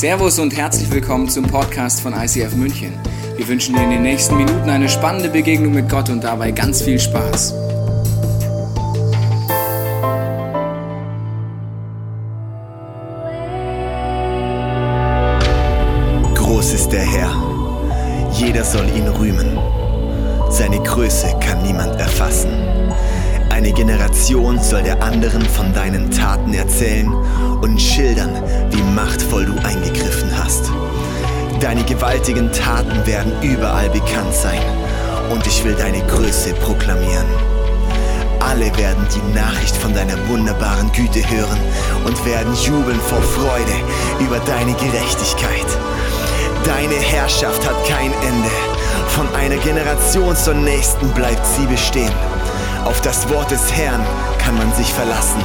[0.00, 2.94] Servus und herzlich willkommen zum Podcast von ICF München.
[3.36, 6.80] Wir wünschen dir in den nächsten Minuten eine spannende Begegnung mit Gott und dabei ganz
[6.80, 7.52] viel Spaß.
[16.34, 19.58] Groß ist der Herr, jeder soll ihn rühmen.
[20.48, 22.69] Seine Größe kann niemand erfassen.
[24.10, 27.08] Generation soll der anderen von deinen Taten erzählen
[27.62, 30.70] und schildern, wie machtvoll du eingegriffen hast.
[31.60, 34.60] Deine gewaltigen Taten werden überall bekannt sein
[35.30, 37.26] und ich will deine Größe proklamieren.
[38.40, 41.58] Alle werden die Nachricht von deiner wunderbaren Güte hören
[42.04, 43.76] und werden jubeln vor Freude
[44.18, 45.66] über deine Gerechtigkeit.
[46.64, 48.50] Deine Herrschaft hat kein Ende.
[49.08, 52.29] Von einer Generation zur nächsten bleibt sie bestehen.
[52.84, 54.04] Auf das Wort des Herrn
[54.38, 55.42] kann man sich verlassen.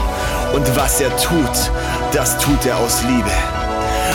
[0.53, 1.71] Und was er tut,
[2.13, 3.31] das tut er aus Liebe.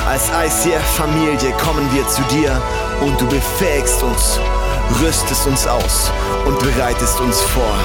[0.08, 2.60] Als ICF-Familie kommen wir zu dir
[3.00, 4.40] und du befähigst uns,
[5.00, 6.10] rüstest uns aus
[6.46, 7.78] und bereitest uns vor.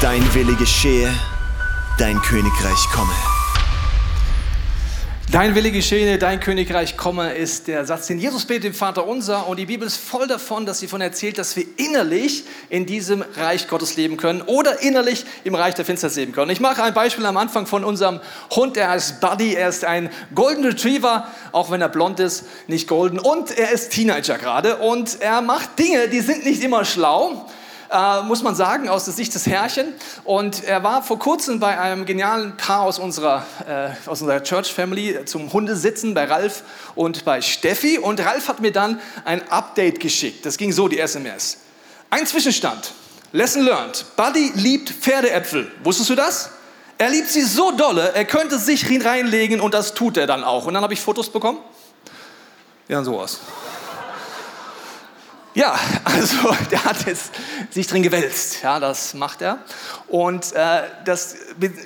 [0.00, 1.12] Dein Wille geschehe,
[1.98, 3.37] dein Königreich komme.
[5.30, 9.46] Dein Wille geschehe, dein Königreich komme, ist der Satz, den Jesus betet im Vater unser.
[9.46, 13.22] Und die Bibel ist voll davon, dass sie von erzählt, dass wir innerlich in diesem
[13.36, 16.50] Reich Gottes leben können oder innerlich im Reich der Finsternis leben können.
[16.50, 18.20] Ich mache ein Beispiel am Anfang von unserem
[18.56, 19.52] Hund, der heißt Buddy.
[19.52, 23.18] Er ist ein Golden Retriever, auch wenn er blond ist, nicht golden.
[23.18, 27.46] Und er ist Teenager gerade und er macht Dinge, die sind nicht immer schlau
[27.90, 29.92] äh, muss man sagen, aus der Sicht des Herrchen.
[30.24, 34.72] Und er war vor kurzem bei einem genialen Paar aus unserer, äh, aus unserer Church
[34.72, 36.62] Family zum Hundesitzen bei Ralf
[36.94, 37.98] und bei Steffi.
[37.98, 40.44] Und Ralf hat mir dann ein Update geschickt.
[40.46, 41.58] Das ging so, die SMS.
[42.10, 42.92] Ein Zwischenstand.
[43.32, 44.04] Lesson learned.
[44.16, 45.70] Buddy liebt Pferdeäpfel.
[45.84, 46.50] Wusstest du das?
[47.00, 50.66] Er liebt sie so dolle, er könnte sich reinlegen und das tut er dann auch.
[50.66, 51.60] Und dann habe ich Fotos bekommen.
[52.88, 53.38] Ja, sowas.
[55.54, 57.32] Ja, also der hat jetzt
[57.70, 58.62] sich drin gewälzt.
[58.62, 59.58] Ja, das macht er.
[60.06, 61.36] Und äh, das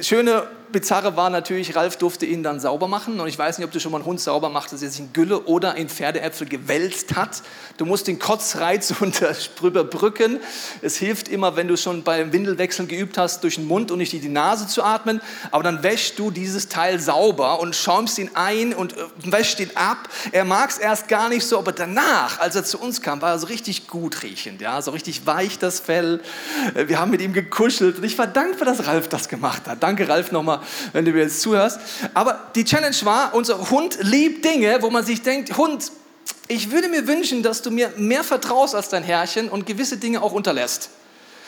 [0.01, 3.21] Schöne Bizarre war natürlich, Ralf durfte ihn dann sauber machen.
[3.21, 5.01] Und ich weiß nicht, ob du schon mal einen Hund sauber machst, dass er sich
[5.01, 7.43] in Gülle oder in Pferdeäpfel gewälzt hat.
[7.77, 8.93] Du musst den Kotzreiz
[9.63, 10.41] überbrücken.
[10.81, 14.13] Es hilft immer, wenn du schon beim Windelwechseln geübt hast, durch den Mund und nicht
[14.13, 15.21] durch die Nase zu atmen.
[15.51, 19.71] Aber dann wäschst du dieses Teil sauber und schäumst ihn ein und äh, wäschst ihn
[19.75, 20.09] ab.
[20.33, 23.33] Er mag es erst gar nicht so, aber danach, als er zu uns kam, war
[23.33, 24.61] er so richtig gut riechend.
[24.61, 24.81] Ja?
[24.81, 26.21] So richtig weich das Fell.
[26.75, 27.99] Äh, wir haben mit ihm gekuschelt.
[27.99, 29.83] Und ich war dankbar, dass Ralf das gemacht hat.
[29.83, 30.61] Danke, Ralf, nochmal
[30.93, 31.81] wenn du mir jetzt zuhörst.
[32.15, 35.93] Aber die Challenge war, unser Hund liebt Dinge, wo man sich denkt, Hund,
[36.49, 40.23] ich würde mir wünschen, dass du mir mehr vertraust als dein Herrchen und gewisse Dinge
[40.23, 40.91] auch unterlässt.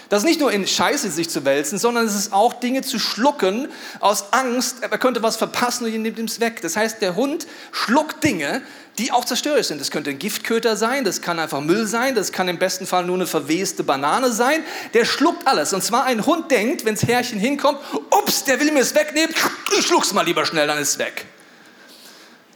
[0.08, 2.98] Das ist nicht nur in Scheiße sich zu wälzen, sondern es ist auch Dinge zu
[2.98, 3.68] schlucken
[4.00, 6.60] aus Angst, er könnte was verpassen und ihr nimmt es weg.
[6.62, 8.62] Das heißt, der Hund schluckt Dinge,
[8.98, 9.80] die auch zerstörerisch sind.
[9.80, 13.04] Das könnte ein Giftköter sein, das kann einfach Müll sein, das kann im besten Fall
[13.04, 14.64] nur eine verweste Banane sein.
[14.92, 15.72] Der schluckt alles.
[15.72, 17.78] Und zwar ein Hund denkt, wenn das Herrchen hinkommt,
[18.10, 19.34] ups, der will mir es wegnehmen,
[19.76, 21.26] ich schluck's mal lieber schnell, dann ist es weg.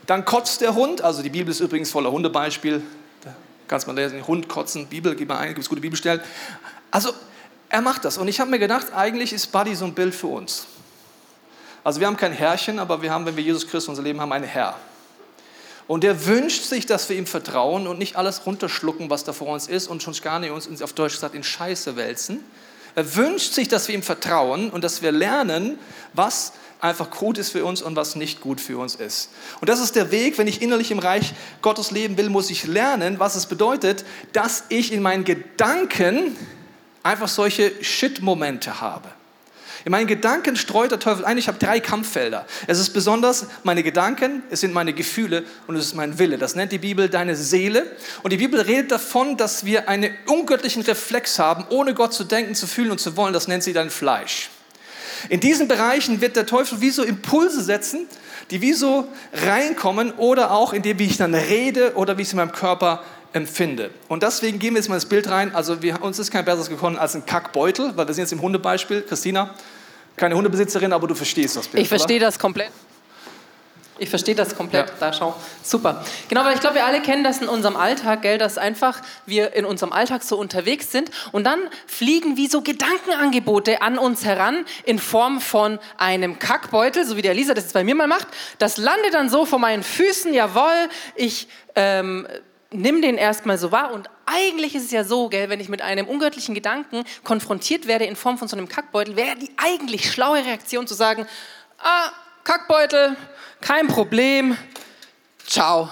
[0.05, 2.81] Dann kotzt der Hund, also die Bibel ist übrigens voller Hundebeispiel,
[3.23, 3.35] da
[3.67, 6.21] kannst man lesen, Hund kotzen, Bibel, gib mal ein, gibt es gute Bibelstellen.
[6.89, 7.13] Also
[7.67, 8.17] er macht das.
[8.17, 10.65] Und ich habe mir gedacht, eigentlich ist Buddy so ein Bild für uns.
[11.83, 14.31] Also wir haben kein Herrchen, aber wir haben, wenn wir Jesus Christus unser Leben haben,
[14.31, 14.75] einen Herr.
[15.89, 19.47] Und der wünscht sich, dass wir ihm vertrauen und nicht alles runterschlucken, was da vor
[19.47, 22.43] uns ist und schon gar nicht uns auf Deutsch gesagt in Scheiße wälzen.
[22.93, 25.79] Er wünscht sich, dass wir ihm vertrauen und dass wir lernen,
[26.13, 29.31] was einfach gut ist für uns und was nicht gut für uns ist.
[29.61, 31.33] Und das ist der Weg, wenn ich innerlich im Reich
[31.63, 36.37] Gottes leben will, muss ich lernen, was es bedeutet, dass ich in meinen Gedanken
[37.01, 39.09] einfach solche Shit-Momente habe.
[39.85, 42.45] In meinen Gedanken streut der Teufel ein, ich habe drei Kampffelder.
[42.67, 46.37] Es ist besonders meine Gedanken, es sind meine Gefühle und es ist mein Wille.
[46.37, 47.85] Das nennt die Bibel deine Seele.
[48.23, 52.55] Und die Bibel redet davon, dass wir einen ungöttlichen Reflex haben, ohne Gott zu denken,
[52.55, 53.33] zu fühlen und zu wollen.
[53.33, 54.49] Das nennt sie dein Fleisch.
[55.27, 58.07] In diesen Bereichen wird der Teufel wie so Impulse setzen,
[58.51, 62.29] die wie so reinkommen oder auch in dem, wie ich dann rede oder wie ich
[62.29, 63.03] es in meinem Körper
[63.33, 63.91] empfinde.
[64.07, 65.53] Und deswegen gehen wir jetzt mal das Bild rein.
[65.53, 68.41] Also wir, uns ist kein besseres gekommen als ein Kackbeutel, weil wir sind jetzt im
[68.41, 69.01] Hundebeispiel.
[69.03, 69.53] Christina,
[70.15, 71.83] keine Hundebesitzerin, aber du verstehst das Bild.
[71.83, 72.71] Ich verstehe das komplett.
[73.99, 74.87] Ich verstehe das komplett.
[74.87, 74.95] Ja.
[74.99, 75.35] Da schau.
[75.61, 76.03] Super.
[76.29, 79.53] Genau, weil ich glaube, wir alle kennen das in unserem Alltag, gell, dass einfach wir
[79.53, 84.65] in unserem Alltag so unterwegs sind und dann fliegen wie so Gedankenangebote an uns heran
[84.85, 88.27] in Form von einem Kackbeutel, so wie der Lisa das jetzt bei mir mal macht.
[88.57, 90.33] Das landet dann so vor meinen Füßen.
[90.33, 92.25] Jawohl, ich ähm,
[92.71, 95.81] nimm den erstmal so wahr und eigentlich ist es ja so, gell, wenn ich mit
[95.81, 100.45] einem ungöttlichen Gedanken konfrontiert werde in Form von so einem Kackbeutel, wäre die eigentlich schlaue
[100.45, 101.25] Reaktion zu sagen,
[101.79, 102.11] ah,
[102.43, 103.15] Kackbeutel,
[103.61, 104.57] kein Problem,
[105.45, 105.89] ciao.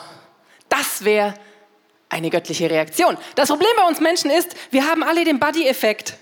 [0.70, 1.34] Das wäre
[2.10, 3.18] eine göttliche Reaktion.
[3.36, 6.16] Das Problem bei uns Menschen ist, wir haben alle den Buddy-Effekt.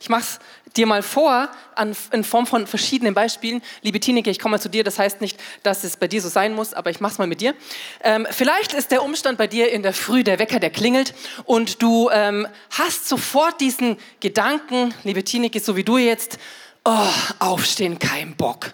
[0.00, 0.38] Ich mache es
[0.72, 3.62] dir mal vor, an, in Form von verschiedenen Beispielen.
[3.82, 4.84] Liebe Tineke, ich komme mal zu dir.
[4.84, 7.26] Das heißt nicht, dass es bei dir so sein muss, aber ich mache es mal
[7.26, 7.54] mit dir.
[8.02, 11.14] Ähm, vielleicht ist der Umstand bei dir in der Früh, der Wecker, der klingelt
[11.44, 16.38] und du ähm, hast sofort diesen Gedanken, liebe Tineke, so wie du jetzt,
[16.84, 17.08] oh,
[17.38, 18.72] aufstehen, kein Bock.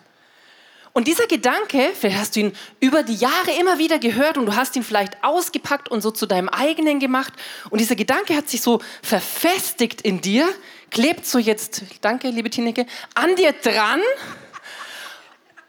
[0.99, 4.57] Und dieser Gedanke, vielleicht hast du ihn über die Jahre immer wieder gehört und du
[4.57, 7.33] hast ihn vielleicht ausgepackt und so zu deinem eigenen gemacht.
[7.71, 10.49] Und dieser Gedanke hat sich so verfestigt in dir,
[10.91, 14.01] klebt so jetzt, danke liebe Tineke, an dir dran.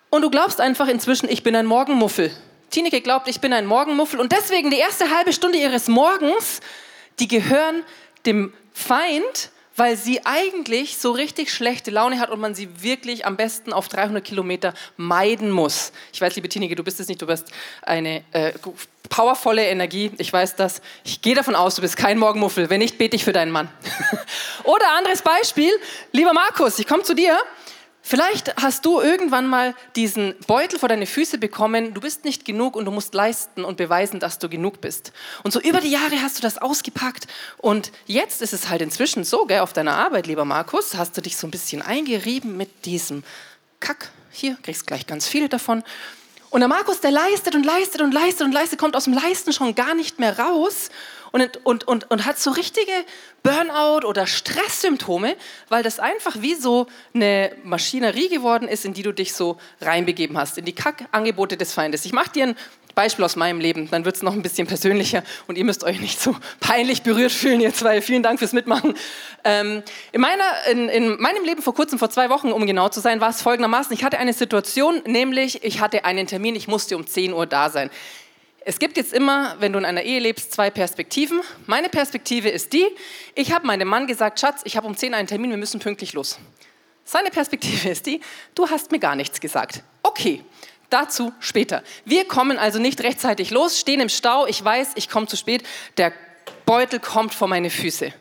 [0.09, 2.31] Und du glaubst einfach inzwischen, ich bin ein Morgenmuffel.
[2.69, 4.19] Tineke glaubt, ich bin ein Morgenmuffel.
[4.19, 6.61] Und deswegen die erste halbe Stunde ihres Morgens,
[7.19, 7.83] die gehören
[8.25, 13.37] dem Feind weil sie eigentlich so richtig schlechte Laune hat und man sie wirklich am
[13.37, 15.93] besten auf 300 Kilometer meiden muss.
[16.11, 17.47] Ich weiß, liebe Tineke, du bist es nicht, du bist
[17.81, 18.51] eine äh,
[19.09, 20.11] powervolle Energie.
[20.17, 20.81] Ich weiß das.
[21.03, 22.69] Ich gehe davon aus, du bist kein Morgenmuffel.
[22.69, 23.69] Wenn nicht, bete ich für deinen Mann.
[24.63, 25.71] Oder anderes Beispiel,
[26.11, 27.37] lieber Markus, ich komme zu dir.
[28.01, 32.75] Vielleicht hast du irgendwann mal diesen Beutel vor deine Füße bekommen, du bist nicht genug
[32.75, 35.11] und du musst leisten und beweisen, dass du genug bist.
[35.43, 37.27] Und so über die Jahre hast du das ausgepackt
[37.57, 41.21] und jetzt ist es halt inzwischen so, gell, auf deiner Arbeit, lieber Markus, hast du
[41.21, 43.23] dich so ein bisschen eingerieben mit diesem
[43.79, 44.09] Kack.
[44.31, 45.83] Hier, kriegst gleich ganz viele davon.
[46.49, 49.53] Und der Markus, der leistet und leistet und leistet und leistet, kommt aus dem Leisten
[49.53, 50.89] schon gar nicht mehr raus
[51.31, 52.91] und, und, und, und hat so richtige
[53.43, 55.35] Burnout- oder Stresssymptome,
[55.69, 60.37] weil das einfach wie so eine Maschinerie geworden ist, in die du dich so reinbegeben
[60.37, 62.05] hast, in die Kackangebote des Feindes.
[62.05, 62.55] Ich mache dir ein
[62.95, 65.99] Beispiel aus meinem Leben, dann wird es noch ein bisschen persönlicher und ihr müsst euch
[65.99, 68.01] nicht so peinlich berührt fühlen, ihr zwei.
[68.01, 68.95] Vielen Dank fürs Mitmachen.
[69.43, 72.99] Ähm, in, meiner, in, in meinem Leben vor kurzem, vor zwei Wochen, um genau zu
[72.99, 73.93] sein, war es folgendermaßen.
[73.93, 77.69] Ich hatte eine Situation, nämlich ich hatte einen Termin, ich musste um 10 Uhr da
[77.69, 77.89] sein.
[78.65, 81.39] Es gibt jetzt immer, wenn du in einer Ehe lebst, zwei Perspektiven.
[81.65, 82.85] Meine Perspektive ist die,
[83.33, 86.13] ich habe meinem Mann gesagt, Schatz, ich habe um 10 einen Termin, wir müssen pünktlich
[86.13, 86.37] los.
[87.05, 88.21] Seine Perspektive ist die,
[88.53, 89.81] du hast mir gar nichts gesagt.
[90.03, 90.43] Okay,
[90.89, 91.83] dazu später.
[92.05, 95.63] Wir kommen also nicht rechtzeitig los, stehen im Stau, ich weiß, ich komme zu spät,
[95.97, 96.13] der
[96.65, 98.13] Beutel kommt vor meine Füße.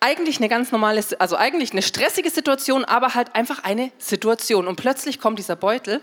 [0.00, 4.68] Eigentlich eine ganz normale, also eigentlich eine stressige Situation, aber halt einfach eine Situation.
[4.68, 6.00] Und plötzlich kommt dieser Beutel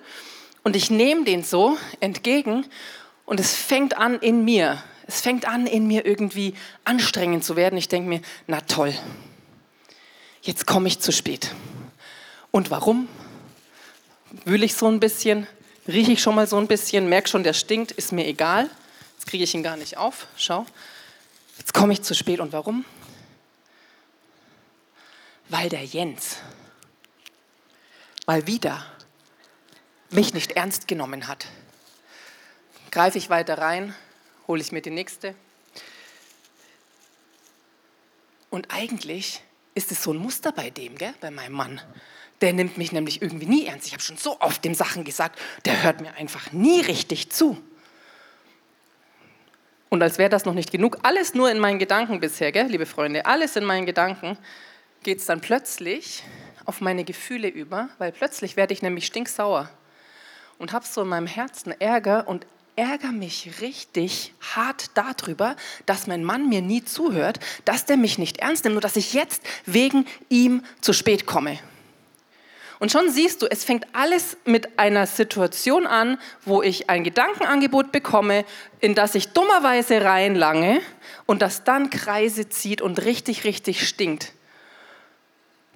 [0.63, 2.65] und ich nehme den so entgegen
[3.25, 7.77] und es fängt an in mir, es fängt an in mir irgendwie anstrengend zu werden.
[7.77, 8.93] Ich denke mir, na toll,
[10.41, 11.51] jetzt komme ich zu spät.
[12.51, 13.07] Und warum?
[14.45, 15.47] Wühle ich so ein bisschen,
[15.87, 18.69] rieche ich schon mal so ein bisschen, merke schon, der stinkt, ist mir egal.
[19.17, 20.27] Jetzt kriege ich ihn gar nicht auf.
[20.37, 20.65] Schau,
[21.57, 22.39] jetzt komme ich zu spät.
[22.39, 22.85] Und warum?
[25.49, 26.37] Weil der Jens
[28.25, 28.85] mal wieder
[30.09, 31.47] mich nicht ernst genommen hat
[32.93, 33.95] greife ich weiter rein,
[34.47, 35.33] hole ich mir die nächste.
[38.51, 39.41] Und eigentlich
[39.73, 41.81] ist es so ein Muster bei dem, gell, bei meinem Mann.
[42.43, 43.87] Der nimmt mich nämlich irgendwie nie ernst.
[43.87, 47.57] Ich habe schon so oft dem Sachen gesagt, der hört mir einfach nie richtig zu.
[49.87, 52.85] Und als wäre das noch nicht genug, alles nur in meinen Gedanken bisher, gell, liebe
[52.85, 54.37] Freunde, alles in meinen Gedanken,
[55.03, 56.21] geht es dann plötzlich
[56.65, 59.69] auf meine Gefühle über, weil plötzlich werde ich nämlich stinksauer
[60.57, 62.45] und habe so in meinem Herzen Ärger und
[62.75, 68.39] ärgere mich richtig hart darüber, dass mein Mann mir nie zuhört, dass der mich nicht
[68.39, 71.57] ernst nimmt, nur dass ich jetzt wegen ihm zu spät komme.
[72.79, 77.91] Und schon siehst du, es fängt alles mit einer Situation an, wo ich ein Gedankenangebot
[77.91, 78.45] bekomme,
[78.79, 80.81] in das ich dummerweise reinlange
[81.25, 84.33] und das dann Kreise zieht und richtig, richtig stinkt.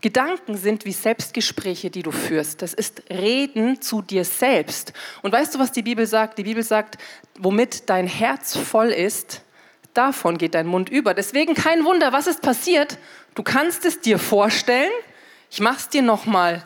[0.02, 2.62] Gedanken sind wie Selbstgespräche, die du führst.
[2.62, 4.94] Das ist Reden zu dir selbst.
[5.24, 6.38] Und weißt du, was die Bibel sagt?
[6.38, 6.98] Die Bibel sagt,
[7.40, 9.42] womit dein Herz voll ist,
[9.96, 11.16] davon geht dein Mund über.
[11.16, 13.00] Deswegen kein Wunder, was ist passiert?
[13.34, 14.92] Du kannst es dir vorstellen.
[15.50, 16.64] Ich mache es dir nochmal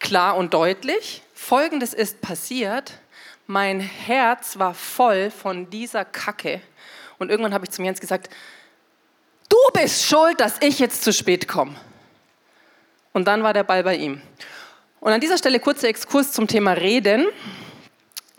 [0.00, 1.22] klar und deutlich.
[1.34, 2.94] Folgendes ist passiert.
[3.46, 6.60] Mein Herz war voll von dieser Kacke.
[7.18, 8.30] Und irgendwann habe ich zu mir Jens gesagt,
[9.48, 11.74] du bist schuld, dass ich jetzt zu spät komme.
[13.12, 14.22] Und dann war der Ball bei ihm.
[15.00, 17.26] Und an dieser Stelle kurzer Exkurs zum Thema Reden.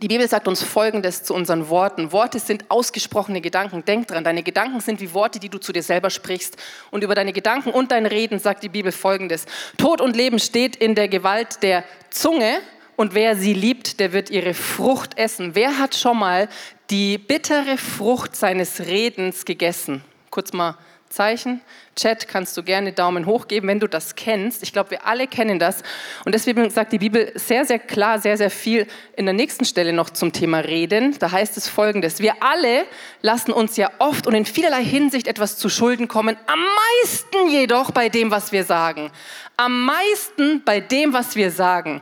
[0.01, 2.11] Die Bibel sagt uns Folgendes zu unseren Worten.
[2.11, 3.85] Worte sind ausgesprochene Gedanken.
[3.85, 6.57] Denk dran, deine Gedanken sind wie Worte, die du zu dir selber sprichst.
[6.89, 9.45] Und über deine Gedanken und dein Reden sagt die Bibel Folgendes.
[9.77, 12.61] Tod und Leben steht in der Gewalt der Zunge
[12.95, 15.53] und wer sie liebt, der wird ihre Frucht essen.
[15.53, 16.49] Wer hat schon mal
[16.89, 20.03] die bittere Frucht seines Redens gegessen?
[20.31, 20.77] Kurz mal
[21.11, 21.61] Zeichen.
[21.95, 24.63] Chat kannst du gerne Daumen hoch geben, wenn du das kennst.
[24.63, 25.83] Ich glaube, wir alle kennen das.
[26.25, 29.93] Und deswegen sagt die Bibel sehr, sehr klar, sehr, sehr viel in der nächsten Stelle
[29.93, 31.17] noch zum Thema Reden.
[31.19, 32.19] Da heißt es folgendes.
[32.19, 32.85] Wir alle
[33.21, 36.37] lassen uns ja oft und in vielerlei Hinsicht etwas zu Schulden kommen.
[36.47, 39.11] Am meisten jedoch bei dem, was wir sagen.
[39.57, 42.01] Am meisten bei dem, was wir sagen.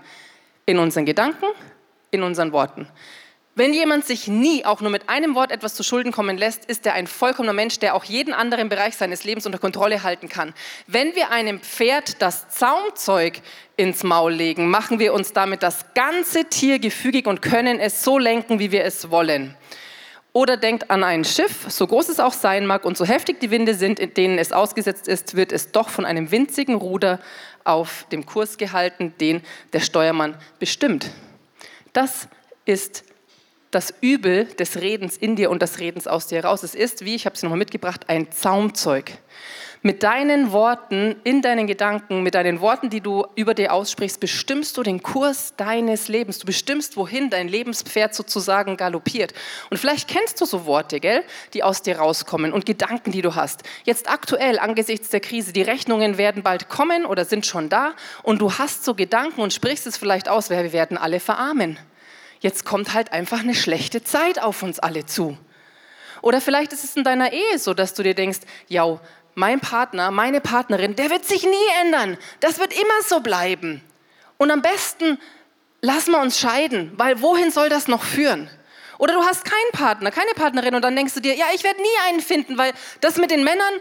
[0.66, 1.48] In unseren Gedanken,
[2.12, 2.88] in unseren Worten.
[3.56, 6.86] Wenn jemand sich nie auch nur mit einem Wort etwas zu Schulden kommen lässt, ist
[6.86, 10.54] er ein vollkommener Mensch, der auch jeden anderen Bereich seines Lebens unter Kontrolle halten kann.
[10.88, 13.42] Wenn wir einem Pferd das Zaumzeug
[13.76, 18.18] ins Maul legen, machen wir uns damit das ganze Tier gefügig und können es so
[18.18, 19.56] lenken, wie wir es wollen.
[20.32, 23.50] Oder denkt an ein Schiff, so groß es auch sein mag und so heftig die
[23.50, 27.20] Winde sind, in denen es ausgesetzt ist, wird es doch von einem winzigen Ruder
[27.64, 29.42] auf dem Kurs gehalten, den
[29.74, 31.10] der Steuermann bestimmt.
[31.94, 32.28] Das
[32.66, 33.04] ist
[33.72, 36.64] das Übel des Redens in dir und des Redens aus dir heraus.
[36.64, 39.12] Es ist, wie ich habe es nochmal mitgebracht, ein Zaumzeug.
[39.82, 44.76] Mit deinen Worten, in deinen Gedanken, mit deinen Worten, die du über dir aussprichst, bestimmst
[44.76, 46.40] du den Kurs deines Lebens.
[46.40, 49.34] Du bestimmst, wohin dein Lebenspferd sozusagen galoppiert.
[49.70, 51.24] Und vielleicht kennst du so Worte, gell,
[51.54, 53.64] die aus dir rauskommen und Gedanken, die du hast.
[53.86, 58.42] Jetzt aktuell angesichts der Krise, die Rechnungen werden bald kommen oder sind schon da und
[58.42, 61.80] du hast so Gedanken und sprichst es vielleicht aus, wir werden alle verarmen
[62.40, 65.38] jetzt kommt halt einfach eine schlechte Zeit auf uns alle zu.
[66.22, 69.00] Oder vielleicht ist es in deiner Ehe so, dass du dir denkst, ja,
[69.36, 72.18] mein Partner, meine Partnerin, der wird sich nie ändern.
[72.42, 73.82] Das wird immer so bleiben.
[74.38, 75.18] Und am besten
[75.82, 78.50] lassen wir uns scheiden, weil wohin soll das noch führen?
[78.98, 81.82] Oder du hast keinen Partner, keine Partnerin und dann denkst du dir, ja, ich werde
[81.82, 83.74] nie einen finden, weil das mit den Männern,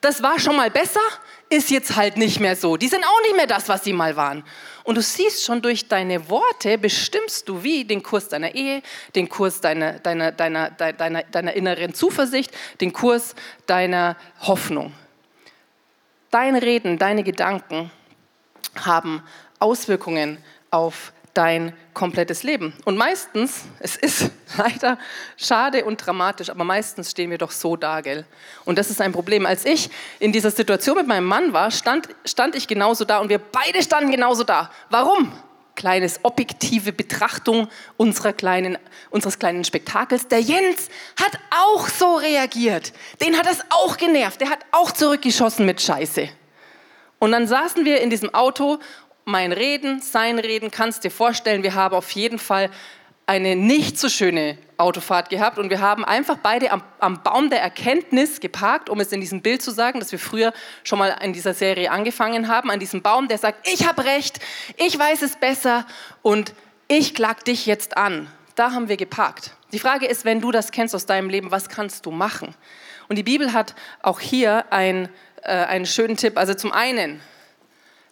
[0.00, 1.00] das war schon mal besser,
[1.48, 2.76] ist jetzt halt nicht mehr so.
[2.76, 4.44] Die sind auch nicht mehr das, was sie mal waren.
[4.84, 8.82] Und du siehst schon durch deine Worte, bestimmst du wie den Kurs deiner Ehe,
[9.14, 13.34] den Kurs deiner, deiner, deiner, deiner, deiner inneren Zuversicht, den Kurs
[13.66, 14.92] deiner Hoffnung.
[16.30, 17.90] Dein Reden, deine Gedanken
[18.84, 19.22] haben
[19.58, 20.38] Auswirkungen
[20.70, 22.72] auf dein komplettes Leben.
[22.84, 24.98] Und meistens, es ist leider
[25.36, 28.24] schade und dramatisch, aber meistens stehen wir doch so da, gell?
[28.64, 29.44] Und das ist ein Problem.
[29.44, 33.28] Als ich in dieser Situation mit meinem Mann war, stand, stand ich genauso da und
[33.28, 34.70] wir beide standen genauso da.
[34.90, 35.32] Warum?
[35.74, 38.78] Kleines objektive Betrachtung unserer kleinen,
[39.10, 40.28] unseres kleinen Spektakels.
[40.28, 40.88] Der Jens
[41.22, 42.94] hat auch so reagiert.
[43.20, 44.40] Den hat das auch genervt.
[44.40, 46.30] Der hat auch zurückgeschossen mit Scheiße.
[47.18, 48.78] Und dann saßen wir in diesem Auto
[49.26, 52.70] mein Reden, sein Reden, kannst dir vorstellen, wir haben auf jeden Fall
[53.26, 57.60] eine nicht so schöne Autofahrt gehabt und wir haben einfach beide am, am, Baum der
[57.60, 60.52] Erkenntnis geparkt, um es in diesem Bild zu sagen, dass wir früher
[60.84, 64.38] schon mal in dieser Serie angefangen haben, an diesem Baum, der sagt, ich habe recht,
[64.76, 65.84] ich weiß es besser
[66.22, 66.54] und
[66.86, 68.28] ich klag dich jetzt an.
[68.54, 69.56] Da haben wir geparkt.
[69.72, 72.54] Die Frage ist, wenn du das kennst aus deinem Leben, was kannst du machen?
[73.08, 75.08] Und die Bibel hat auch hier ein,
[75.42, 76.38] äh, einen schönen Tipp.
[76.38, 77.20] Also zum einen,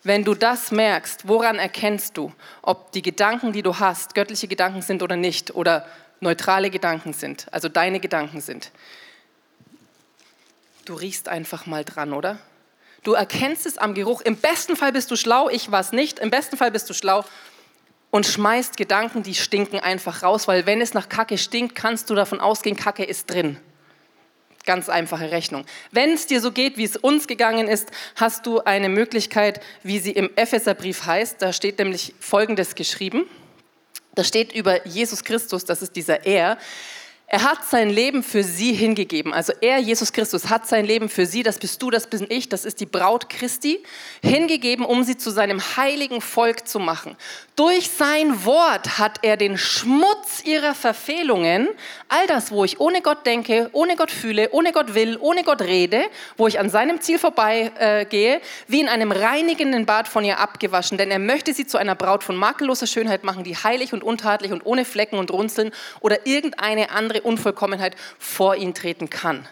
[0.04, 2.32] wenn du das merkst, woran erkennst du,
[2.62, 5.86] ob die Gedanken, die du hast, göttliche Gedanken sind oder nicht oder
[6.20, 8.70] neutrale Gedanken sind, also deine Gedanken sind?
[10.84, 12.38] Du riechst einfach mal dran, oder?
[13.02, 14.20] Du erkennst es am Geruch.
[14.20, 16.18] Im besten Fall bist du schlau, ich war es nicht.
[16.18, 17.24] Im besten Fall bist du schlau
[18.10, 22.14] und schmeißt Gedanken, die stinken, einfach raus, weil wenn es nach Kacke stinkt, kannst du
[22.14, 23.58] davon ausgehen, Kacke ist drin.
[24.66, 25.66] Ganz einfache Rechnung.
[25.90, 29.98] Wenn es dir so geht, wie es uns gegangen ist, hast du eine Möglichkeit, wie
[29.98, 31.42] sie im Epheserbrief heißt.
[31.42, 33.26] Da steht nämlich Folgendes geschrieben.
[34.14, 36.56] Da steht über Jesus Christus, das ist dieser Er.
[37.26, 39.32] Er hat sein Leben für sie hingegeben.
[39.32, 42.50] Also er, Jesus Christus, hat sein Leben für sie, das bist du, das bin ich,
[42.50, 43.82] das ist die Braut Christi,
[44.22, 47.16] hingegeben, um sie zu seinem heiligen Volk zu machen.
[47.56, 51.68] Durch sein Wort hat er den Schmutz ihrer Verfehlungen,
[52.08, 55.62] all das, wo ich ohne Gott denke, ohne Gott fühle, ohne Gott will, ohne Gott
[55.62, 56.02] rede,
[56.36, 60.98] wo ich an seinem Ziel vorbeigehe, äh, wie in einem reinigenden Bad von ihr abgewaschen.
[60.98, 64.52] Denn er möchte sie zu einer Braut von makelloser Schönheit machen, die heilig und untadelig
[64.52, 69.48] und ohne Flecken und Runzeln oder irgendeine andere Unvollkommenheit vor ihn treten kann.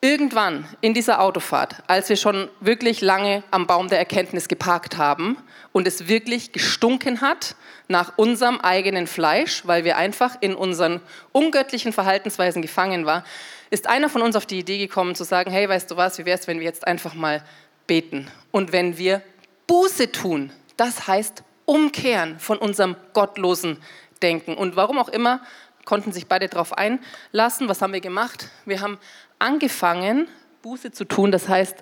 [0.00, 5.36] Irgendwann in dieser Autofahrt, als wir schon wirklich lange am Baum der Erkenntnis geparkt haben
[5.70, 7.54] und es wirklich gestunken hat
[7.86, 11.00] nach unserem eigenen Fleisch, weil wir einfach in unseren
[11.30, 13.22] ungöttlichen Verhaltensweisen gefangen waren,
[13.70, 16.24] ist einer von uns auf die Idee gekommen zu sagen, hey, weißt du was, wie
[16.24, 17.44] wäre es, wenn wir jetzt einfach mal
[17.86, 19.22] beten und wenn wir
[19.68, 23.78] Buße tun, das heißt umkehren von unserem gottlosen
[24.20, 24.54] Denken.
[24.54, 25.40] Und warum auch immer,
[25.84, 27.68] konnten sich beide darauf einlassen.
[27.68, 28.48] Was haben wir gemacht?
[28.64, 28.98] Wir haben
[29.38, 30.28] angefangen,
[30.62, 31.76] Buße zu tun, das heißt,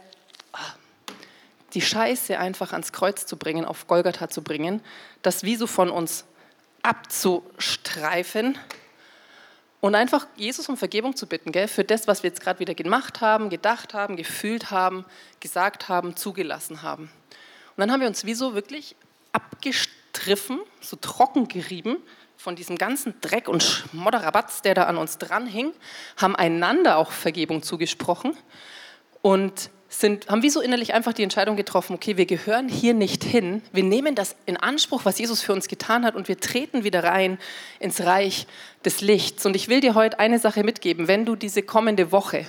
[1.75, 4.83] die Scheiße einfach ans Kreuz zu bringen, auf Golgatha zu bringen,
[5.23, 6.25] das wie so von uns
[6.83, 8.59] abzustreifen
[9.81, 12.75] Und einfach Jesus um Vergebung zu bitten, gell, für das, was wir jetzt gerade wieder
[12.75, 15.05] gemacht haben, gedacht haben, gefühlt haben,
[15.41, 17.05] gesagt haben, zugelassen haben.
[17.05, 18.97] Und dann haben wir uns wie so wirklich
[19.33, 21.97] abgestriffen, so trocken gerieben
[22.41, 25.75] von diesem ganzen Dreck und Schmodderabatz, der da an uns dranhing,
[26.17, 28.35] haben einander auch Vergebung zugesprochen
[29.21, 33.25] und sind, haben wie so innerlich einfach die Entscheidung getroffen, okay, wir gehören hier nicht
[33.25, 36.83] hin, wir nehmen das in Anspruch, was Jesus für uns getan hat und wir treten
[36.83, 37.39] wieder rein
[37.79, 38.47] ins Reich
[38.87, 39.45] des Lichts.
[39.45, 42.47] Und ich will dir heute eine Sache mitgeben, wenn du diese kommende Woche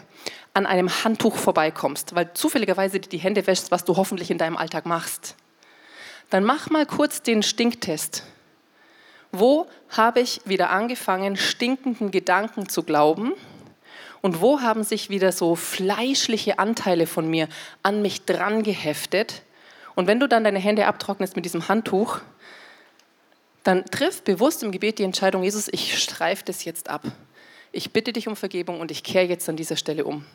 [0.53, 4.85] an einem Handtuch vorbeikommst, weil zufälligerweise die Hände wäschst, was du hoffentlich in deinem Alltag
[4.85, 5.35] machst,
[6.29, 8.23] dann mach mal kurz den Stinktest.
[9.31, 13.33] Wo habe ich wieder angefangen, stinkenden Gedanken zu glauben?
[14.21, 17.47] Und wo haben sich wieder so fleischliche Anteile von mir
[17.81, 19.41] an mich dran geheftet?
[19.95, 22.19] Und wenn du dann deine Hände abtrocknest mit diesem Handtuch,
[23.63, 27.03] dann triff bewusst im Gebet die Entscheidung, Jesus, ich streife das jetzt ab.
[27.71, 30.25] Ich bitte dich um Vergebung und ich kehre jetzt an dieser Stelle um.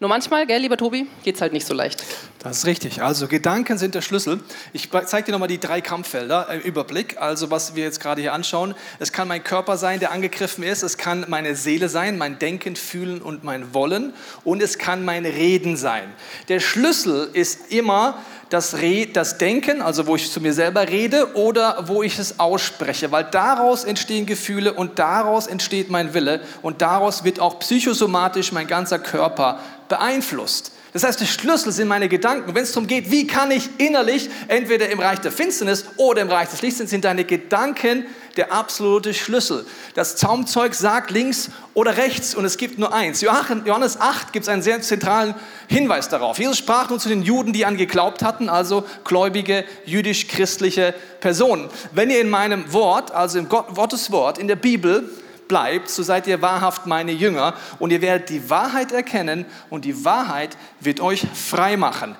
[0.00, 2.04] Nur manchmal, gell, lieber Tobi, geht es halt nicht so leicht.
[2.40, 3.02] Das ist richtig.
[3.02, 4.40] Also Gedanken sind der Schlüssel.
[4.72, 7.20] Ich zeige dir nochmal die drei Kampffelder im Überblick.
[7.20, 8.74] Also was wir jetzt gerade hier anschauen.
[8.98, 10.82] Es kann mein Körper sein, der angegriffen ist.
[10.82, 14.12] Es kann meine Seele sein, mein Denken, Fühlen und mein Wollen.
[14.44, 16.04] Und es kann mein Reden sein.
[16.48, 18.18] Der Schlüssel ist immer
[18.50, 22.38] das, Re das Denken, also wo ich zu mir selber rede oder wo ich es
[22.38, 28.52] ausspreche, weil daraus entstehen Gefühle und daraus entsteht mein Wille und daraus wird auch psychosomatisch
[28.52, 30.75] mein ganzer Körper beeinflusst.
[30.96, 32.54] Das heißt, der Schlüssel sind meine Gedanken.
[32.54, 36.30] Wenn es darum geht, wie kann ich innerlich entweder im Reich der Finsternis oder im
[36.30, 38.06] Reich des Lichts sind, sind deine Gedanken
[38.38, 39.66] der absolute Schlüssel.
[39.92, 43.20] Das Zaumzeug sagt links oder rechts und es gibt nur eins.
[43.20, 45.34] Johannes 8 gibt es einen sehr zentralen
[45.68, 46.38] Hinweis darauf.
[46.38, 51.68] Jesus sprach nun zu den Juden, die an geglaubt hatten, also gläubige jüdisch-christliche Personen.
[51.92, 55.10] Wenn ihr in meinem Wort, also im Gottes Wort, in der Bibel
[55.48, 60.04] bleibt, so seid ihr wahrhaft meine Jünger und ihr werdet die Wahrheit erkennen und die
[60.04, 62.16] Wahrheit wird euch frei machen.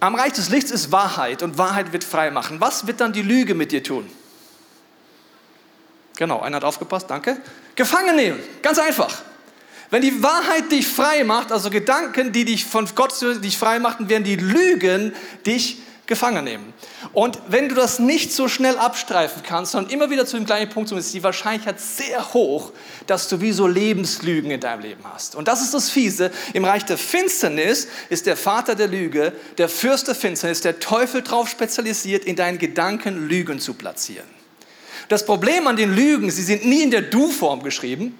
[0.00, 2.60] Am Reich des Lichts ist Wahrheit und Wahrheit wird frei machen.
[2.60, 4.10] Was wird dann die Lüge mit dir tun?
[6.16, 7.40] Genau, einer hat aufgepasst, danke.
[7.76, 9.22] Gefangen nehmen, ganz einfach.
[9.90, 14.08] Wenn die Wahrheit dich frei macht, also Gedanken, die dich von Gott dich frei machen,
[14.08, 15.12] werden die Lügen
[15.44, 16.74] dich gefangen nehmen.
[17.12, 20.68] Und wenn du das nicht so schnell abstreifen kannst, sondern immer wieder zu dem gleichen
[20.68, 22.72] Punkt ist die Wahrscheinlichkeit sehr hoch,
[23.06, 25.36] dass du wie so Lebenslügen in deinem Leben hast.
[25.36, 26.32] Und das ist das Fiese.
[26.52, 31.22] Im Reich der Finsternis ist der Vater der Lüge, der Fürst der Finsternis, der Teufel
[31.22, 34.26] darauf spezialisiert, in deinen Gedanken Lügen zu platzieren.
[35.08, 38.18] Das Problem an den Lügen, sie sind nie in der Du-Form geschrieben.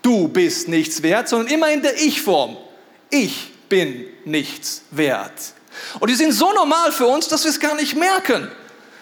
[0.00, 2.56] Du bist nichts wert, sondern immer in der Ich-Form.
[3.10, 5.55] Ich bin nichts wert.
[6.00, 8.48] Und die sind so normal für uns, dass wir es gar nicht merken,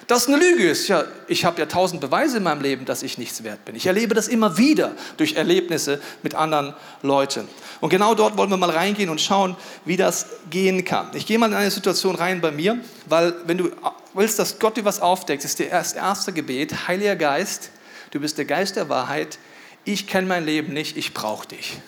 [0.07, 0.89] dass eine Lüge ist.
[0.89, 3.75] Ja, ich habe ja tausend Beweise in meinem Leben, dass ich nichts wert bin.
[3.75, 7.49] Ich erlebe das immer wieder durch Erlebnisse mit anderen Leuten.
[7.81, 11.11] Und genau dort wollen wir mal reingehen und schauen, wie das gehen kann.
[11.15, 13.71] Ich gehe mal in eine Situation rein bei mir, weil wenn du
[14.15, 17.71] willst, dass Gott dir was aufdeckt, ist das erste Gebet, Heiliger Geist,
[18.11, 19.39] du bist der Geist der Wahrheit,
[19.85, 21.79] ich kenne mein Leben nicht, ich brauche dich.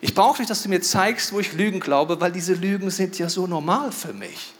[0.00, 3.18] Ich brauche nicht, dass du mir zeigst, wo ich Lügen glaube, weil diese Lügen sind
[3.18, 4.54] ja so normal für mich.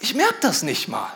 [0.00, 1.10] Ich merke das nicht mal.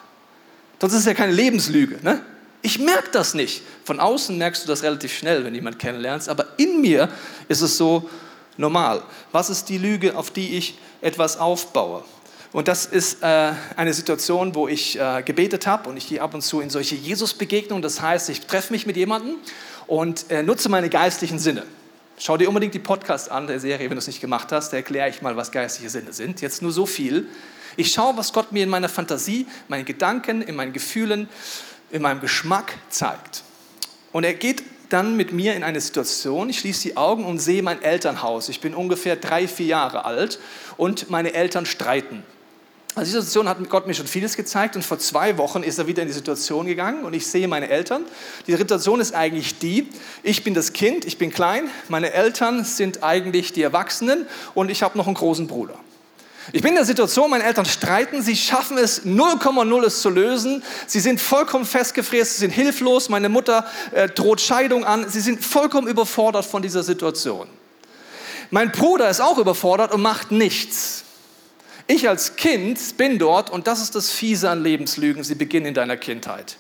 [0.81, 1.99] Sonst ist es ja keine Lebenslüge.
[2.03, 2.23] Ne?
[2.62, 3.62] Ich merke das nicht.
[3.85, 7.11] Von außen merkst du das relativ schnell, wenn jemand kennenlernst, aber in mir
[7.49, 8.09] ist es so
[8.57, 9.03] normal.
[9.33, 12.03] Was ist die Lüge, auf die ich etwas aufbaue?
[12.53, 16.35] Und das ist äh, eine Situation, wo ich äh, gebetet habe und ich gehe ab
[16.35, 17.83] und zu in solche Jesus-Begegnungen.
[17.83, 19.37] Das heißt, ich treffe mich mit jemandem
[19.87, 21.64] und äh, nutze meine geistlichen Sinne.
[22.22, 24.74] Schau dir unbedingt die Podcast an, der Serie, wenn du es nicht gemacht hast.
[24.74, 26.42] Da erkläre ich mal, was geistliche Sinne sind.
[26.42, 27.28] Jetzt nur so viel.
[27.78, 31.30] Ich schaue, was Gott mir in meiner Fantasie, meinen Gedanken, in meinen Gefühlen,
[31.90, 33.42] in meinem Geschmack zeigt.
[34.12, 37.62] Und er geht dann mit mir in eine Situation, ich schließe die Augen und sehe
[37.62, 38.50] mein Elternhaus.
[38.50, 40.40] Ich bin ungefähr drei, vier Jahre alt
[40.76, 42.22] und meine Eltern streiten.
[42.96, 45.87] Also diese Situation hat Gott mir schon vieles gezeigt und vor zwei Wochen ist er
[45.87, 48.05] wieder in die Situation gegangen und ich sehe meine Eltern.
[48.48, 49.88] Die Situation ist eigentlich die,
[50.24, 54.83] ich bin das Kind, ich bin klein, meine Eltern sind eigentlich die Erwachsenen und ich
[54.83, 55.74] habe noch einen großen Bruder.
[56.53, 60.64] Ich bin in der Situation, meine Eltern streiten, sie schaffen es 0,0 es zu lösen.
[60.87, 65.44] Sie sind vollkommen festgefräst, sie sind hilflos, meine Mutter äh, droht Scheidung an, sie sind
[65.44, 67.46] vollkommen überfordert von dieser Situation.
[68.50, 71.05] Mein Bruder ist auch überfordert und macht nichts.
[71.90, 75.74] Ich als Kind bin dort und das ist das Fiese an Lebenslügen, sie beginnen in
[75.74, 76.57] deiner Kindheit.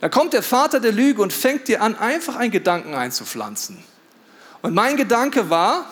[0.00, 3.84] Da kommt der Vater der Lüge und fängt dir an, einfach einen Gedanken einzupflanzen.
[4.60, 5.86] Und mein Gedanke war,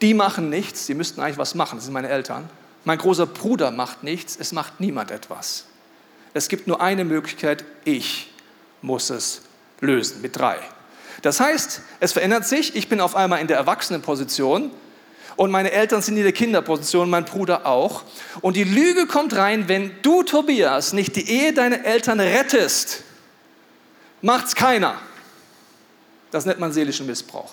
[0.00, 2.48] die machen nichts, die müssten eigentlich was machen, das sind meine Eltern.
[2.84, 5.66] Mein großer Bruder macht nichts, es macht niemand etwas.
[6.32, 8.32] Es gibt nur eine Möglichkeit, ich
[8.80, 9.42] muss es
[9.82, 10.56] lösen, mit drei.
[11.20, 14.70] Das heißt, es verändert sich, ich bin auf einmal in der Erwachsenenposition
[15.36, 18.02] und meine Eltern sind in der Kinderposition, mein Bruder auch.
[18.40, 23.02] Und die Lüge kommt rein, wenn du, Tobias, nicht die Ehe deiner Eltern rettest,
[24.22, 24.96] macht's keiner.
[26.30, 27.52] Das nennt man seelischen Missbrauch.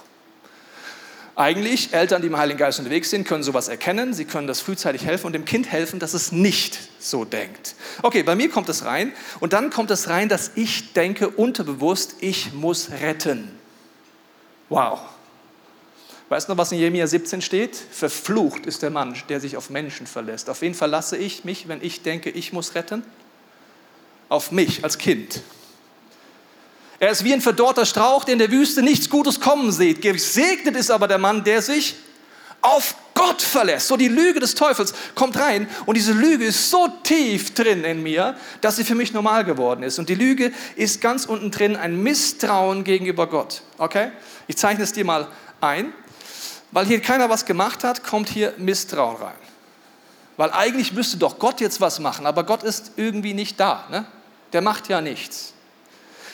[1.35, 5.05] Eigentlich, Eltern, die im Heiligen Geist unterwegs sind, können sowas erkennen, sie können das frühzeitig
[5.05, 7.75] helfen und dem Kind helfen, dass es nicht so denkt.
[8.01, 12.15] Okay, bei mir kommt es rein und dann kommt es rein, dass ich denke unterbewusst,
[12.19, 13.57] ich muss retten.
[14.67, 14.99] Wow.
[16.31, 17.75] Weißt du noch, was in Jeremia 17 steht?
[17.75, 20.49] Verflucht ist der Mann, der sich auf Menschen verlässt.
[20.49, 23.03] Auf wen verlasse ich mich, wenn ich denke, ich muss retten?
[24.29, 25.41] Auf mich als Kind.
[27.01, 30.01] Er ist wie ein verdorrter Strauch, der in der Wüste nichts Gutes kommen sieht.
[30.01, 31.95] Gesegnet ist aber der Mann, der sich
[32.61, 33.89] auf Gott verlässt.
[33.89, 38.01] So die Lüge des Teufels kommt rein und diese Lüge ist so tief drin in
[38.01, 39.99] mir, dass sie für mich normal geworden ist.
[39.99, 43.63] Und die Lüge ist ganz unten drin ein Misstrauen gegenüber Gott.
[43.77, 44.13] Okay?
[44.47, 45.27] Ich zeichne es dir mal
[45.59, 45.91] ein.
[46.71, 49.35] Weil hier keiner was gemacht hat, kommt hier Misstrauen rein.
[50.37, 53.85] Weil eigentlich müsste doch Gott jetzt was machen, aber Gott ist irgendwie nicht da.
[53.89, 54.05] Ne?
[54.53, 55.53] Der macht ja nichts.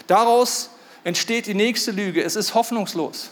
[0.06, 0.70] Daraus
[1.04, 2.24] entsteht die nächste Lüge.
[2.24, 3.30] Es ist hoffnungslos.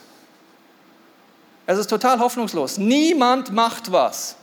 [1.68, 2.78] Es ist total hoffnungslos.
[2.78, 4.36] Niemand macht was.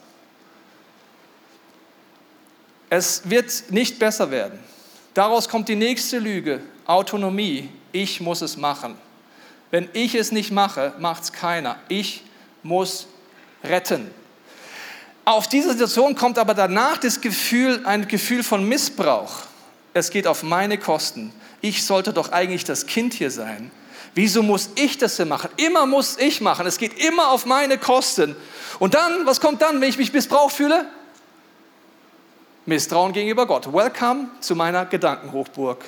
[2.91, 4.59] Es wird nicht besser werden.
[5.15, 7.71] Daraus kommt die nächste Lüge, Autonomie.
[7.93, 8.97] Ich muss es machen.
[9.71, 11.77] Wenn ich es nicht mache, macht es keiner.
[11.89, 12.23] Ich
[12.63, 13.07] muss
[13.65, 14.11] retten.
[15.25, 19.33] Auf diese Situation kommt aber danach das Gefühl, ein Gefühl von Missbrauch.
[19.95, 23.71] Es geht auf meine Kosten ich sollte doch eigentlich das Kind hier sein.
[24.15, 25.49] Wieso muss ich das denn machen?
[25.57, 26.67] Immer muss ich machen.
[26.67, 28.37] Es geht immer auf meine Kosten.
[28.79, 30.85] Und dann, was kommt dann, wenn ich mich missbraucht fühle?
[32.67, 33.73] Misstrauen gegenüber Gott.
[33.73, 35.85] Welcome zu meiner Gedankenhochburg.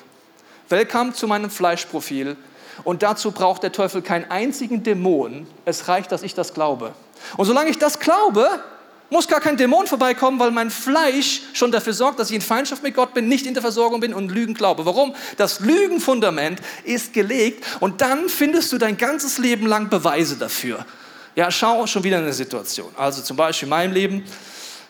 [0.69, 2.37] Welcome zu meinem Fleischprofil.
[2.83, 5.47] Und dazu braucht der Teufel keinen einzigen Dämon.
[5.65, 6.93] Es reicht, dass ich das glaube.
[7.37, 8.49] Und solange ich das glaube,
[9.11, 12.83] muss gar kein Dämon vorbeikommen, weil mein Fleisch schon dafür sorgt, dass ich in Feindschaft
[12.83, 14.87] mit Gott bin, nicht in der Versorgung bin und Lügen glaube.
[14.87, 15.15] Warum?
[15.37, 20.85] Das Lügenfundament ist gelegt und dann findest du dein ganzes Leben lang Beweise dafür.
[21.37, 22.91] Ja, schau schon wieder eine Situation.
[22.97, 24.25] Also zum Beispiel in meinem Leben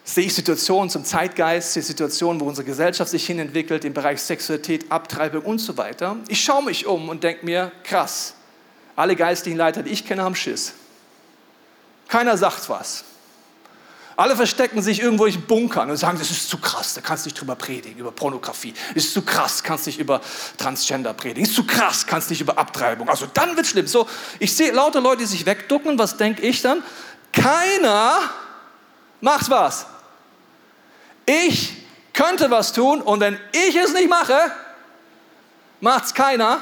[0.04, 4.92] sehe ich Situationen zum Zeitgeist, die Situationen, wo unsere Gesellschaft sich hinentwickelt im Bereich Sexualität,
[4.92, 6.16] Abtreibung und so weiter.
[6.28, 8.34] Ich schaue mich um und denke mir, krass,
[8.94, 10.74] alle geistlichen Leiter, die ich kenne, haben Schiss.
[12.08, 13.04] Keiner sagt was.
[14.16, 17.28] Alle verstecken sich irgendwo in Bunkern und sagen, das ist zu krass, da kannst du
[17.28, 18.72] nicht drüber predigen, über Pornografie.
[18.94, 20.20] Ist zu krass, kannst nicht über
[20.56, 21.42] Transgender predigen.
[21.42, 23.08] Ist zu krass, kannst nicht über Abtreibung.
[23.08, 23.88] Also dann wird schlimm.
[23.88, 24.06] So,
[24.38, 25.98] ich sehe lauter Leute, die sich wegducken.
[25.98, 26.84] Was denke ich dann?
[27.32, 28.20] Keiner
[29.20, 29.86] macht was.
[31.26, 31.72] Ich
[32.12, 34.38] könnte was tun und wenn ich es nicht mache,
[35.80, 36.60] macht es keiner.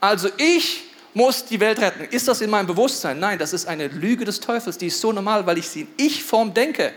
[0.00, 2.04] Also ich muss die Welt retten.
[2.04, 3.18] Ist das in meinem Bewusstsein?
[3.18, 5.88] Nein, das ist eine Lüge des Teufels, die ist so normal, weil ich sie in
[5.96, 6.92] Ich-Form denke.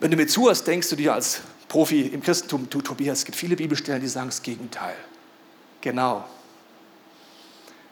[0.00, 3.36] Wenn du mir zuhörst, denkst du dir als Profi im Christentum, du Tobias, es gibt
[3.36, 4.94] viele Bibelstellen, die sagen das Gegenteil.
[5.80, 6.24] Genau.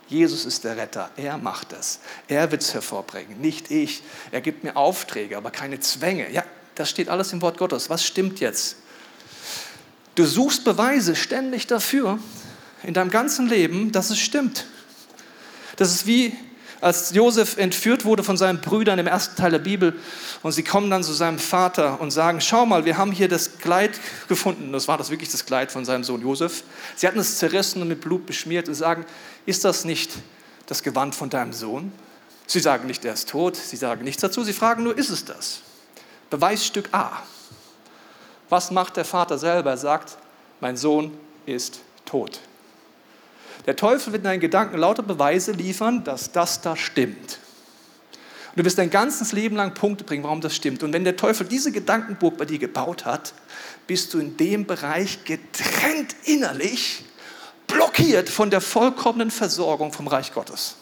[0.08, 1.98] Jesus ist der Retter, er macht es.
[2.28, 4.02] Er wird es hervorbringen, nicht ich.
[4.30, 6.30] Er gibt mir Aufträge, aber keine Zwänge.
[6.30, 6.44] Ja,
[6.76, 7.90] das steht alles im Wort Gottes.
[7.90, 8.76] Was stimmt jetzt?
[10.14, 12.18] Du suchst Beweise ständig dafür,
[12.82, 14.66] in deinem ganzen Leben, dass es stimmt.
[15.76, 16.34] Das ist wie,
[16.80, 19.94] als Josef entführt wurde von seinen Brüdern im ersten Teil der Bibel
[20.42, 23.58] und sie kommen dann zu seinem Vater und sagen, schau mal, wir haben hier das
[23.58, 24.72] Kleid gefunden.
[24.72, 26.62] Das war das wirklich das Kleid von seinem Sohn Josef.
[26.94, 29.04] Sie hatten es zerrissen und mit Blut beschmiert und sagen,
[29.46, 30.12] ist das nicht
[30.66, 31.92] das Gewand von deinem Sohn?
[32.46, 35.24] Sie sagen nicht, er ist tot, sie sagen nichts dazu, sie fragen nur, ist es
[35.24, 35.60] das?
[36.30, 37.22] Beweisstück A.
[38.48, 39.70] Was macht der Vater selber?
[39.70, 40.18] Er sagt,
[40.60, 42.40] mein Sohn ist tot.
[43.66, 47.38] Der Teufel wird in deinen Gedanken lauter Beweise liefern, dass das da stimmt.
[48.50, 50.82] Und du wirst dein ganzes Leben lang Punkte bringen, warum das stimmt.
[50.82, 53.34] Und wenn der Teufel diese Gedankenburg bei dir gebaut hat,
[53.86, 57.04] bist du in dem Bereich getrennt innerlich,
[57.66, 60.76] blockiert von der vollkommenen Versorgung vom Reich Gottes.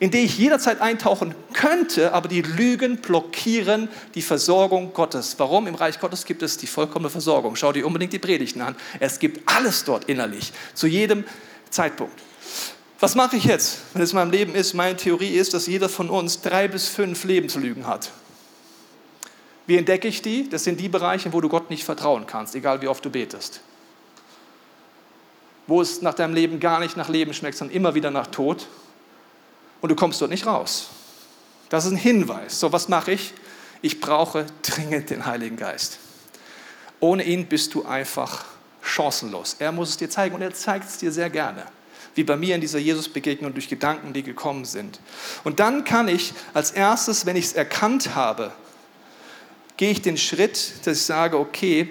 [0.00, 5.34] In die ich jederzeit eintauchen könnte, aber die Lügen blockieren die Versorgung Gottes.
[5.36, 5.66] Warum?
[5.66, 7.54] Im Reich Gottes gibt es die vollkommene Versorgung.
[7.54, 8.74] Schau dir unbedingt die Predigten an.
[8.98, 11.24] Es gibt alles dort innerlich, zu jedem
[11.68, 12.18] Zeitpunkt.
[12.98, 14.72] Was mache ich jetzt, wenn es in meinem Leben ist?
[14.72, 18.10] Meine Theorie ist, dass jeder von uns drei bis fünf Lebenslügen hat.
[19.66, 20.48] Wie entdecke ich die?
[20.48, 23.60] Das sind die Bereiche, wo du Gott nicht vertrauen kannst, egal wie oft du betest.
[25.66, 28.66] Wo es nach deinem Leben gar nicht nach Leben schmeckt, sondern immer wieder nach Tod.
[29.80, 30.88] Und du kommst dort nicht raus.
[31.68, 32.58] Das ist ein Hinweis.
[32.60, 33.32] So, was mache ich?
[33.82, 35.98] Ich brauche dringend den Heiligen Geist.
[36.98, 38.44] Ohne ihn bist du einfach
[38.82, 39.56] chancenlos.
[39.58, 41.64] Er muss es dir zeigen und er zeigt es dir sehr gerne.
[42.14, 45.00] wie bei mir in dieser Jesus-Begegnung durch Gedanken, die gekommen sind.
[45.44, 48.52] Und dann kann ich als erstes, wenn ich es erkannt habe,
[49.76, 51.88] gehe ich den Schritt, dass ich sage, okay,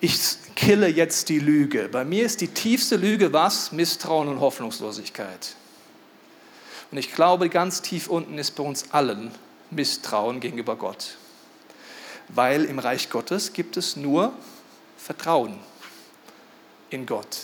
[0.00, 0.18] ich
[0.56, 1.88] kille jetzt die Lüge.
[1.90, 3.72] Bei mir ist die tiefste Lüge was?
[3.72, 5.54] Misstrauen und Hoffnungslosigkeit.
[6.92, 9.32] Und ich glaube, ganz tief unten ist bei uns allen
[9.70, 11.16] Misstrauen gegenüber Gott.
[12.28, 14.32] Weil im Reich Gottes gibt es nur
[14.98, 15.58] Vertrauen
[16.90, 17.38] in Gott.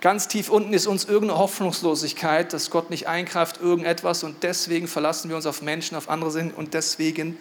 [0.00, 5.28] Ganz tief unten ist uns irgendeine Hoffnungslosigkeit, dass Gott nicht eingreift, irgendetwas und deswegen verlassen
[5.28, 7.36] wir uns auf Menschen, auf andere Sinn und deswegen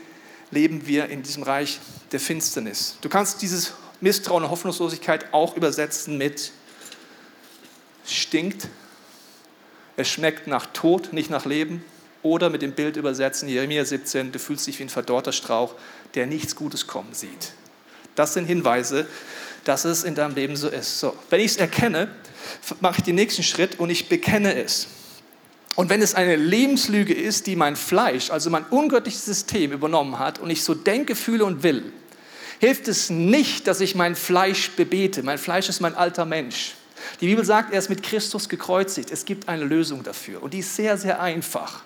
[0.52, 1.80] leben wir in diesem Reich
[2.12, 2.98] der Finsternis.
[3.02, 6.52] Du kannst dieses Misstrauen und Hoffnungslosigkeit auch übersetzen mit
[8.06, 8.70] stinkt,
[9.98, 11.84] es schmeckt nach Tod, nicht nach Leben.
[12.24, 15.76] Oder mit dem Bild übersetzen, Jeremia 17, du fühlst dich wie ein verdorrter Strauch,
[16.16, 17.54] der nichts Gutes kommen sieht.
[18.16, 19.08] Das sind Hinweise,
[19.66, 21.00] dass es in deinem Leben so ist.
[21.00, 22.10] So, wenn ich es erkenne,
[22.80, 24.88] mache ich den nächsten Schritt und ich bekenne es.
[25.76, 30.40] Und wenn es eine Lebenslüge ist, die mein Fleisch, also mein ungöttliches System übernommen hat
[30.40, 31.92] und ich so denke, fühle und will,
[32.60, 35.22] hilft es nicht, dass ich mein Fleisch bebete.
[35.22, 36.77] Mein Fleisch ist mein alter Mensch.
[37.22, 39.12] Die Bibel sagt, er ist mit Christus gekreuzigt.
[39.12, 41.84] Es gibt eine Lösung dafür und die ist sehr, sehr einfach.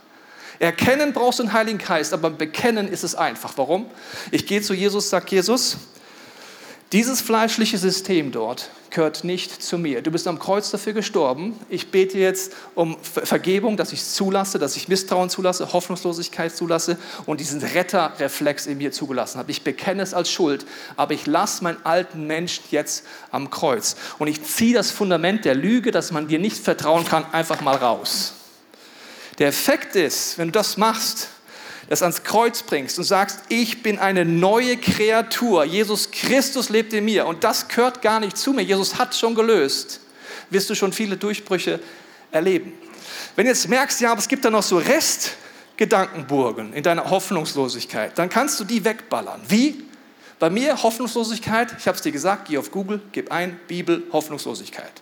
[0.60, 3.54] Erkennen brauchst du einen Heiligen Geist, aber bekennen ist es einfach.
[3.58, 3.88] Warum?
[4.30, 5.78] Ich gehe zu Jesus, sage Jesus,
[6.92, 10.02] dieses fleischliche System dort gehört nicht zu mir.
[10.02, 11.58] Du bist am Kreuz dafür gestorben.
[11.70, 16.98] Ich bete jetzt um Vergebung, dass ich es zulasse, dass ich Misstrauen zulasse, Hoffnungslosigkeit zulasse
[17.26, 19.52] und diesen Retterreflex in mir zugelassen habe.
[19.52, 20.66] Ich bekenne es als Schuld,
[20.98, 23.96] aber ich lasse meinen alten Menschen jetzt am Kreuz.
[24.20, 27.78] Und ich ziehe das Fundament der Lüge, dass man dir nicht vertrauen kann, einfach mal
[27.78, 28.34] raus.
[29.40, 31.30] Der Effekt ist, wenn du das machst,
[31.92, 37.04] das ans Kreuz bringst und sagst, ich bin eine neue Kreatur, Jesus Christus lebt in
[37.04, 40.00] mir und das gehört gar nicht zu mir, Jesus hat schon gelöst,
[40.50, 41.82] wirst du schon viele Durchbrüche
[42.32, 42.72] erleben.
[43.36, 48.18] Wenn du jetzt merkst, ja, aber es gibt da noch so Restgedankenburgen in deiner Hoffnungslosigkeit,
[48.18, 49.42] dann kannst du die wegballern.
[49.50, 49.84] Wie?
[50.40, 54.94] Bei mir Hoffnungslosigkeit, ich habe es dir gesagt, geh auf Google, gib ein Bibel Hoffnungslosigkeit.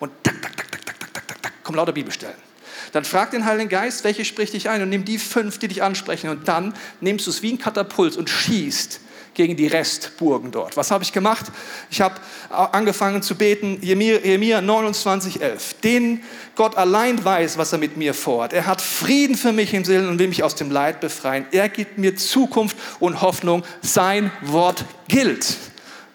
[0.00, 2.51] Und tak, tak, tak, tak, tak, tak, tak, tak, kommen lauter Bibelstellen.
[2.92, 5.82] Dann frag den Heiligen Geist, welche spricht dich ein und nimm die fünf, die dich
[5.82, 6.30] ansprechen.
[6.30, 9.00] Und dann nimmst du es wie ein Katapult und schießt
[9.34, 10.76] gegen die Restburgen dort.
[10.76, 11.46] Was habe ich gemacht?
[11.90, 12.16] Ich habe
[12.50, 15.74] angefangen zu beten, Jeremia 29, 11.
[15.80, 16.22] Den
[16.54, 18.52] Gott allein weiß, was er mit mir vorhat.
[18.52, 21.46] Er hat Frieden für mich im Seelen und will mich aus dem Leid befreien.
[21.50, 23.64] Er gibt mir Zukunft und Hoffnung.
[23.80, 25.56] Sein Wort gilt.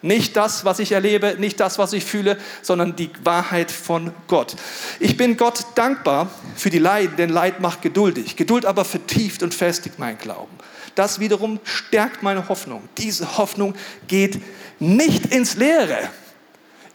[0.00, 4.54] Nicht das, was ich erlebe, nicht das, was ich fühle, sondern die Wahrheit von Gott.
[5.00, 8.36] Ich bin Gott dankbar für die Leiden, denn Leid macht geduldig.
[8.36, 10.56] Geduld aber vertieft und festigt mein Glauben.
[10.94, 12.88] Das wiederum stärkt meine Hoffnung.
[12.96, 13.74] Diese Hoffnung
[14.06, 14.40] geht
[14.78, 16.10] nicht ins Leere.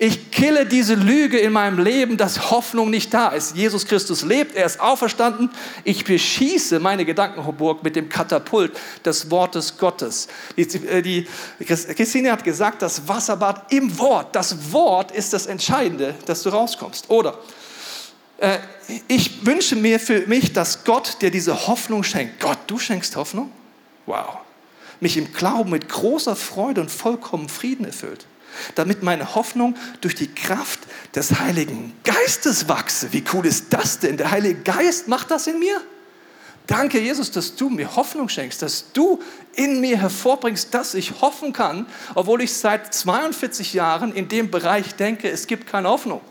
[0.05, 3.55] Ich kille diese Lüge in meinem Leben, dass Hoffnung nicht da ist.
[3.55, 5.49] Jesus Christus lebt, er ist auferstanden.
[5.85, 8.73] Ich beschieße meine Gedankenburg mit dem Katapult
[9.05, 10.27] des Wortes Gottes.
[10.57, 11.25] Die, äh, die,
[11.65, 14.35] Christine hat gesagt, das Wasserbad im Wort.
[14.35, 17.09] Das Wort ist das Entscheidende, dass du rauskommst.
[17.09, 17.39] Oder
[18.39, 18.57] äh,
[19.07, 22.41] ich wünsche mir für mich, dass Gott dir diese Hoffnung schenkt.
[22.41, 23.53] Gott, du schenkst Hoffnung?
[24.05, 24.39] Wow.
[24.99, 28.25] Mich im Glauben mit großer Freude und vollkommen Frieden erfüllt
[28.75, 30.79] damit meine Hoffnung durch die Kraft
[31.15, 33.13] des Heiligen Geistes wachse.
[33.13, 34.17] Wie cool ist das denn?
[34.17, 35.81] Der Heilige Geist macht das in mir.
[36.67, 39.21] Danke, Jesus, dass du mir Hoffnung schenkst, dass du
[39.53, 41.85] in mir hervorbringst, dass ich hoffen kann,
[42.15, 46.21] obwohl ich seit 42 Jahren in dem Bereich denke, es gibt keine Hoffnung.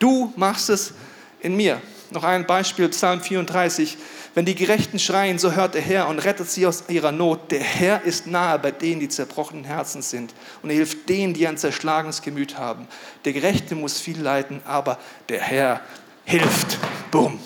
[0.00, 0.92] Du machst es
[1.40, 1.80] in mir.
[2.10, 3.96] Noch ein Beispiel, Psalm 34.
[4.34, 7.50] Wenn die Gerechten schreien, so hört der Herr und rettet sie aus ihrer Not.
[7.50, 10.32] Der Herr ist nahe bei denen, die zerbrochenen Herzen sind.
[10.62, 12.86] Und er hilft denen, die ein zerschlagenes Gemüt haben.
[13.24, 15.80] Der Gerechte muss viel leiden, aber der Herr
[16.24, 16.78] hilft.
[17.10, 17.40] Bumm.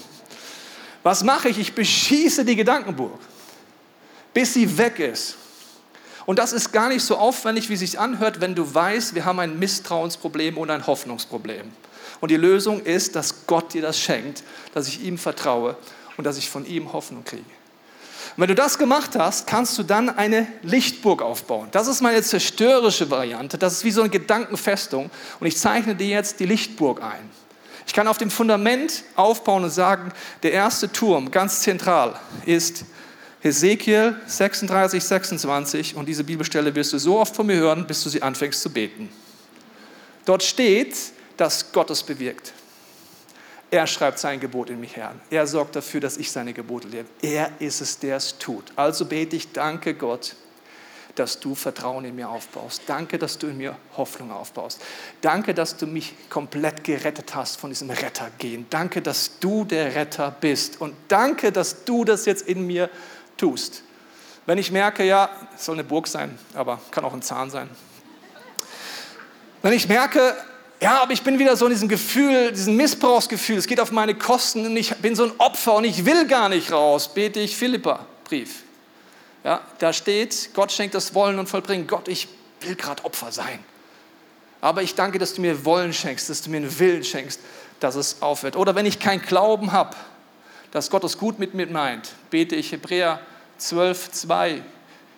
[1.03, 1.59] Was mache ich?
[1.59, 3.19] Ich beschieße die Gedankenburg,
[4.35, 5.37] bis sie weg ist.
[6.27, 9.25] Und das ist gar nicht so aufwendig, wie es sich anhört, wenn du weißt, wir
[9.25, 11.71] haben ein Misstrauensproblem und ein Hoffnungsproblem.
[12.21, 14.43] Und die Lösung ist, dass Gott dir das schenkt,
[14.73, 15.77] dass ich ihm vertraue
[16.17, 17.43] und dass ich von ihm Hoffnung kriege.
[18.37, 21.69] Und wenn du das gemacht hast, kannst du dann eine Lichtburg aufbauen.
[21.71, 23.59] Das ist meine zerstörerische Variante.
[23.59, 25.11] Das ist wie so eine Gedankenfestung.
[25.39, 27.31] Und ich zeichne dir jetzt die Lichtburg ein.
[27.87, 30.11] Ich kann auf dem Fundament aufbauen und sagen,
[30.43, 32.85] der erste Turm, ganz zentral, ist
[33.41, 35.95] Hesekiel 36, 26.
[35.95, 38.71] Und diese Bibelstelle wirst du so oft von mir hören, bis du sie anfängst zu
[38.71, 39.11] beten.
[40.25, 40.97] Dort steht,
[41.37, 42.53] dass Gott es bewirkt.
[43.71, 45.15] Er schreibt sein Gebot in mich her.
[45.31, 47.09] Er sorgt dafür, dass ich seine Gebote lebe.
[47.23, 48.65] Er ist es, der es tut.
[48.77, 50.37] Also bete ich, danke Gott,
[51.15, 52.83] dass du Vertrauen in mir aufbaust.
[52.87, 54.81] Danke, dass du in mir Hoffnung aufbaust.
[55.21, 58.67] Danke, dass du mich komplett gerettet hast von diesem Rettergehen.
[58.71, 60.81] Danke, dass du der Retter bist.
[60.81, 62.91] Und danke, dass du das jetzt in mir
[63.37, 63.83] tust.
[64.47, 67.69] Wenn ich merke, ja, es soll eine Burg sein, aber kann auch ein Zahn sein.
[69.63, 70.37] Wenn ich merke,
[70.81, 74.15] ja, aber ich bin wieder so in diesem Gefühl, diesem Missbrauchsgefühl, es geht auf meine
[74.15, 77.57] Kosten und ich bin so ein Opfer und ich will gar nicht raus, bete ich
[77.57, 78.63] Philippa Brief.
[79.45, 81.87] Ja, da steht, Gott schenkt das Wollen und Vollbringen.
[81.87, 82.29] Gott, ich
[82.61, 83.59] will gerade Opfer sein.
[84.63, 87.41] Aber ich danke, dass du mir Wollen schenkst, dass du mir einen Willen schenkst,
[87.81, 88.57] dass es aufhört.
[88.57, 89.95] Oder wenn ich keinen Glauben habe,
[90.71, 93.21] dass Gott es gut mit mir meint, bete ich Hebräer
[93.59, 94.63] 12, 2.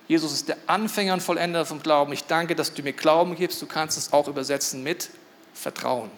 [0.09, 2.13] Jesus ist der Anfänger und Vollender vom Glauben.
[2.13, 3.63] Ich danke, dass du mir Glauben gibst.
[3.63, 5.11] Du kannst es auch übersetzen mit
[5.57, 6.11] Vertrauen.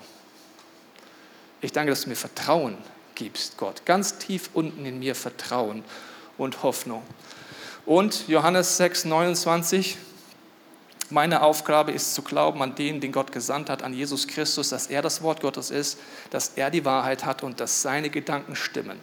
[1.60, 2.76] Ich danke, dass du mir Vertrauen
[3.14, 3.84] gibst, Gott.
[3.84, 5.84] Ganz tief unten in mir Vertrauen
[6.36, 7.02] und Hoffnung.
[7.84, 9.96] Und Johannes 6, 29,
[11.10, 14.88] meine Aufgabe ist zu glauben an den, den Gott gesandt hat, an Jesus Christus, dass
[14.88, 15.98] er das Wort Gottes ist,
[16.30, 19.00] dass er die Wahrheit hat und dass seine Gedanken stimmen.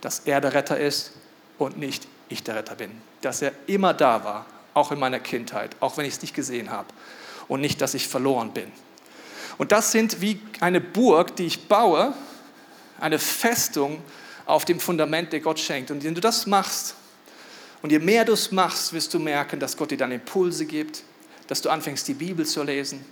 [0.00, 1.12] Dass er der Retter ist
[1.58, 2.90] und nicht ich der Retter bin.
[3.20, 6.70] Dass er immer da war, auch in meiner Kindheit, auch wenn ich es nicht gesehen
[6.70, 6.88] habe.
[7.48, 8.72] Und nicht, dass ich verloren bin.
[9.58, 12.14] Und das sind wie eine Burg, die ich baue,
[13.00, 14.02] eine Festung
[14.46, 15.90] auf dem Fundament, der Gott schenkt.
[15.90, 16.94] Und wenn du das machst,
[17.82, 21.02] und je mehr du es machst, wirst du merken, dass Gott dir dann Impulse gibt,
[21.46, 23.04] dass du anfängst, die Bibel zu lesen,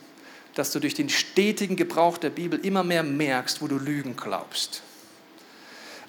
[0.54, 4.82] dass du durch den stetigen Gebrauch der Bibel immer mehr merkst, wo du Lügen glaubst.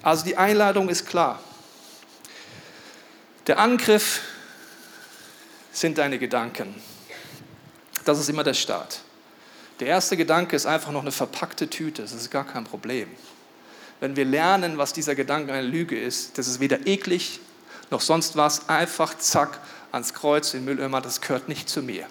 [0.02, 1.40] Also die Einladung ist klar.
[3.46, 4.20] Der Angriff
[5.72, 6.74] sind deine Gedanken.
[8.04, 9.00] Das ist immer der Start.
[9.80, 13.08] Der erste Gedanke ist einfach noch eine verpackte Tüte, das ist gar kein Problem.
[13.98, 17.40] Wenn wir lernen, was dieser Gedanke eine Lüge ist, das ist weder eklig
[17.90, 22.06] noch sonst was, einfach zack ans Kreuz, in den Mülleimer, das gehört nicht zu mir.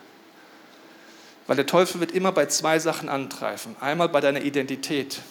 [1.48, 3.76] Weil der Teufel wird immer bei zwei Sachen antreiben.
[3.80, 5.22] Einmal bei deiner Identität.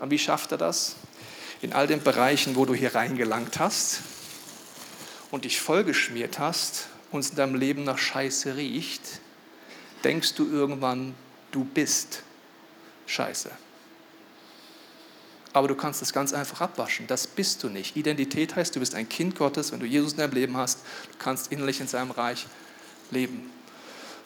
[0.00, 0.96] Und wie schafft er das?
[1.60, 4.00] In all den Bereichen, wo du hier reingelangt hast
[5.30, 9.02] und dich vollgeschmiert hast und es in deinem Leben nach Scheiße riecht,
[10.02, 11.14] denkst du irgendwann,
[11.52, 12.22] du bist
[13.06, 13.50] Scheiße
[15.52, 17.06] aber du kannst es ganz einfach abwaschen.
[17.06, 17.96] Das bist du nicht.
[17.96, 21.18] Identität heißt, du bist ein Kind Gottes, wenn du Jesus in deinem Leben hast, du
[21.18, 22.46] kannst innerlich in seinem Reich
[23.10, 23.50] leben.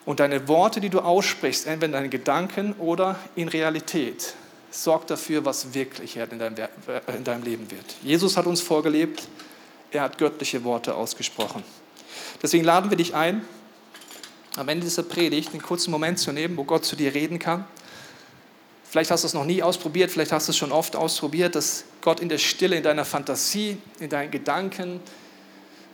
[0.05, 4.35] Und deine Worte, die du aussprichst, entweder in deinen Gedanken oder in Realität,
[4.71, 6.55] sorgt dafür, was Wirklichkeit in deinem,
[7.15, 7.95] in deinem Leben wird.
[8.03, 9.27] Jesus hat uns vorgelebt,
[9.91, 11.63] er hat göttliche Worte ausgesprochen.
[12.41, 13.45] Deswegen laden wir dich ein,
[14.57, 17.65] am Ende dieser Predigt einen kurzen Moment zu nehmen, wo Gott zu dir reden kann
[18.89, 21.83] Vielleicht hast du es noch nie ausprobiert, vielleicht hast du es schon oft ausprobiert, dass
[22.01, 25.01] Gott in der Stille, in deiner Fantasie, in deinen Gedanken,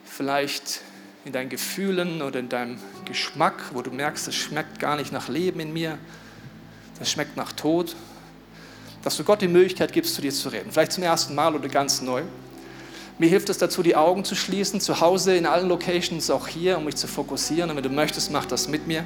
[0.06, 0.82] vielleicht
[1.26, 5.28] in deinen Gefühlen oder in deinem Geschmack, wo du merkst, es schmeckt gar nicht nach
[5.28, 5.97] Leben in mir,
[6.99, 7.95] das schmeckt nach Tod,
[9.04, 10.71] dass du Gott die Möglichkeit gibst, zu dir zu reden.
[10.71, 12.21] Vielleicht zum ersten Mal oder ganz neu.
[13.19, 16.78] Mir hilft es dazu, die Augen zu schließen, zu Hause, in allen Locations, auch hier,
[16.78, 17.69] um mich zu fokussieren.
[17.69, 19.06] Und wenn du möchtest, mach das mit mir.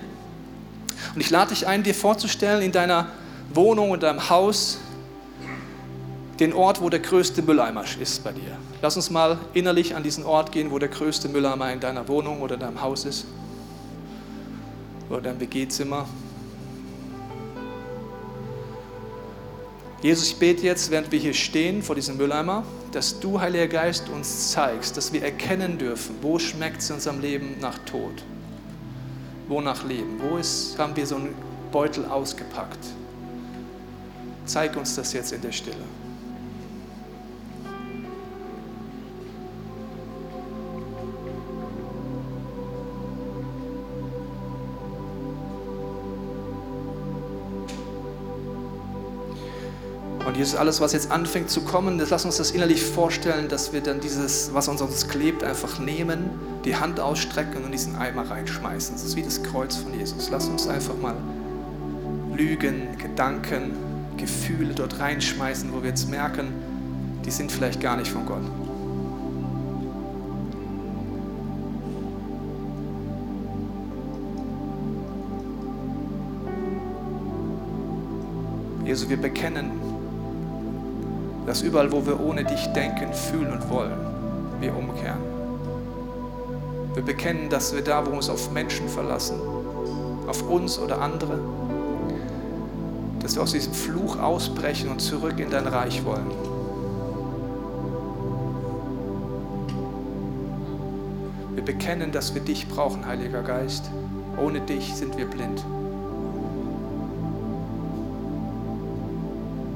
[1.13, 3.11] Und ich lade dich ein, dir vorzustellen, in deiner
[3.53, 4.79] Wohnung und deinem Haus
[6.39, 8.57] den Ort, wo der größte Mülleimer ist bei dir.
[8.81, 12.41] Lass uns mal innerlich an diesen Ort gehen, wo der größte Mülleimer in deiner Wohnung
[12.41, 13.25] oder in deinem Haus ist.
[15.09, 16.07] Oder dein WG-Zimmer.
[20.01, 22.63] Jesus, ich bete jetzt, während wir hier stehen vor diesem Mülleimer,
[22.97, 27.21] dass du, Heiliger Geist, uns zeigst, dass wir erkennen dürfen, wo schmeckt es in unserem
[27.21, 28.23] Leben nach Tod,
[29.47, 31.35] wo nach Leben, wo ist, haben wir so einen
[31.71, 32.79] Beutel ausgepackt.
[34.47, 35.75] Zeig uns das jetzt in der Stille.
[50.37, 53.81] Jesus, alles, was jetzt anfängt zu kommen, das lass uns das innerlich vorstellen, dass wir
[53.81, 56.29] dann dieses, was uns uns klebt, einfach nehmen,
[56.63, 58.93] die Hand ausstrecken und in diesen Eimer reinschmeißen.
[58.93, 60.29] Das ist wie das Kreuz von Jesus.
[60.29, 61.15] Lass uns einfach mal
[62.35, 63.71] Lügen, Gedanken,
[64.17, 66.53] Gefühle dort reinschmeißen, wo wir jetzt merken,
[67.25, 68.43] die sind vielleicht gar nicht von Gott.
[78.85, 79.86] Jesus, wir bekennen,
[81.47, 83.97] dass überall, wo wir ohne dich denken, fühlen und wollen,
[84.59, 85.21] wir umkehren.
[86.93, 89.39] Wir bekennen, dass wir da, wo wir uns auf Menschen verlassen,
[90.27, 91.39] auf uns oder andere,
[93.21, 96.29] dass wir aus diesem Fluch ausbrechen und zurück in dein Reich wollen.
[101.55, 103.89] Wir bekennen, dass wir dich brauchen, Heiliger Geist.
[104.37, 105.63] Ohne dich sind wir blind.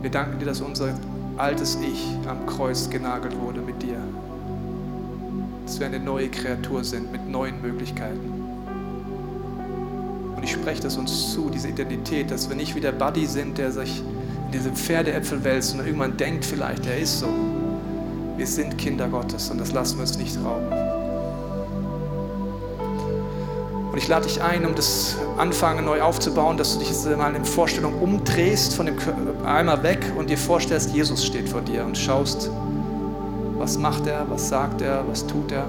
[0.01, 0.93] Wir danken dir, dass unser
[1.41, 3.97] altes Ich am Kreuz genagelt wurde mit dir.
[5.65, 8.31] Dass wir eine neue Kreatur sind mit neuen Möglichkeiten.
[10.35, 13.57] Und ich spreche das uns zu, diese Identität, dass wir nicht wie der Buddy sind,
[13.57, 17.29] der sich in diese Pferdeäpfel wälzt und irgendwann denkt vielleicht, er ist so.
[18.37, 20.90] Wir sind Kinder Gottes und das lassen wir uns nicht rauben.
[23.91, 27.35] Und ich lade dich ein, um das Anfangen neu aufzubauen, dass du dich jetzt mal
[27.35, 28.97] in Vorstellung umdrehst von dem
[29.45, 32.49] Eimer weg und dir vorstellst, Jesus steht vor dir und schaust,
[33.57, 35.65] was macht er, was sagt er, was tut er.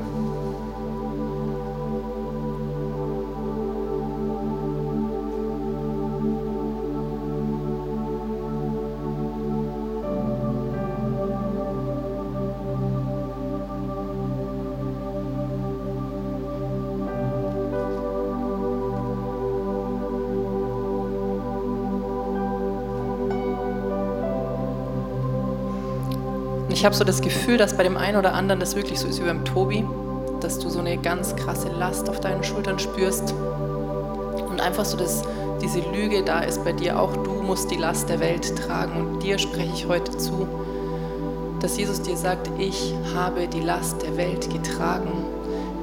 [26.82, 29.20] Ich habe so das Gefühl, dass bei dem einen oder anderen das wirklich so ist
[29.22, 29.84] wie beim Tobi,
[30.40, 33.32] dass du so eine ganz krasse Last auf deinen Schultern spürst
[34.50, 35.22] und einfach so, dass
[35.62, 39.22] diese Lüge da ist bei dir, auch du musst die Last der Welt tragen und
[39.22, 40.48] dir spreche ich heute zu,
[41.60, 45.24] dass Jesus dir sagt, ich habe die Last der Welt getragen.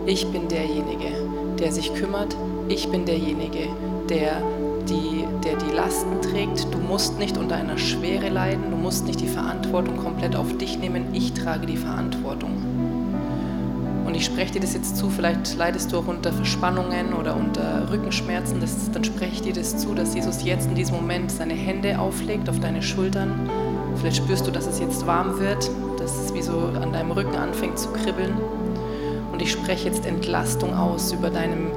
[0.05, 1.13] Ich bin derjenige,
[1.59, 2.35] der sich kümmert.
[2.67, 3.69] Ich bin derjenige,
[4.09, 4.43] der
[4.88, 6.73] die, der die Lasten trägt.
[6.73, 10.77] Du musst nicht unter einer Schwere leiden, du musst nicht die Verantwortung komplett auf dich
[10.80, 11.13] nehmen.
[11.13, 12.51] Ich trage die Verantwortung.
[14.05, 17.91] Und ich spreche dir das jetzt zu, vielleicht leidest du auch unter Verspannungen oder unter
[17.91, 21.53] Rückenschmerzen, das, dann spreche ich dir das zu, dass Jesus jetzt in diesem Moment seine
[21.53, 23.47] Hände auflegt auf deine Schultern.
[23.97, 25.69] Vielleicht spürst du, dass es jetzt warm wird,
[25.99, 28.34] dass es wie so an deinem Rücken anfängt zu kribbeln.
[29.32, 31.67] Und ich spreche jetzt Entlastung aus über deinem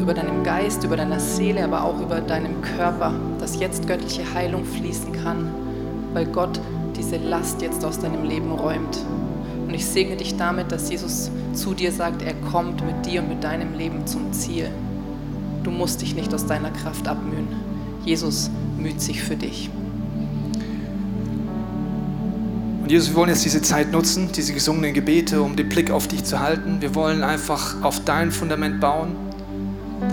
[0.00, 4.64] über deinem Geist, über deiner Seele, aber auch über deinem Körper, dass jetzt göttliche Heilung
[4.64, 5.48] fließen kann,
[6.12, 6.60] weil Gott
[6.96, 8.98] diese Last jetzt aus deinem Leben räumt.
[9.66, 13.28] Und ich segne dich damit, dass Jesus zu dir sagt, er kommt mit dir und
[13.28, 14.68] mit deinem Leben zum Ziel.
[15.62, 17.48] Du musst dich nicht aus deiner Kraft abmühen.
[18.04, 19.70] Jesus müht sich für dich.
[22.82, 26.08] Und Jesus, wir wollen jetzt diese Zeit nutzen, diese gesungenen Gebete, um den Blick auf
[26.08, 26.80] dich zu halten.
[26.80, 29.14] Wir wollen einfach auf dein Fundament bauen.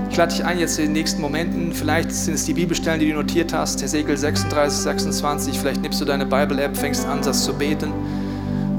[0.10, 3.10] Ich lade dich ein, jetzt in den nächsten Momenten, vielleicht sind es die Bibelstellen, die
[3.10, 7.54] du notiert hast, Hesekiel 36, 26, vielleicht nimmst du deine Bible-App, fängst an, das zu
[7.54, 7.94] beten.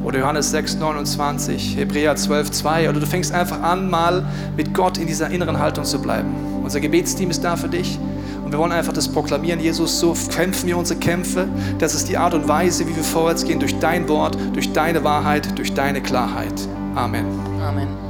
[0.05, 2.91] Oder Johannes 6, 29, Hebräer 12, 2.
[2.91, 4.27] Oder du fängst einfach an, mal
[4.57, 6.35] mit Gott in dieser inneren Haltung zu bleiben.
[6.65, 7.99] Unser Gebetsteam ist da für dich.
[8.45, 11.47] Und wir wollen einfach das proklamieren, Jesus, so kämpfen wir unsere Kämpfe.
[11.79, 15.05] Das ist die Art und Weise, wie wir vorwärts gehen, durch dein Wort, durch deine
[15.05, 16.55] Wahrheit, durch deine Klarheit.
[16.97, 17.27] Amen.
[17.63, 18.10] Amen.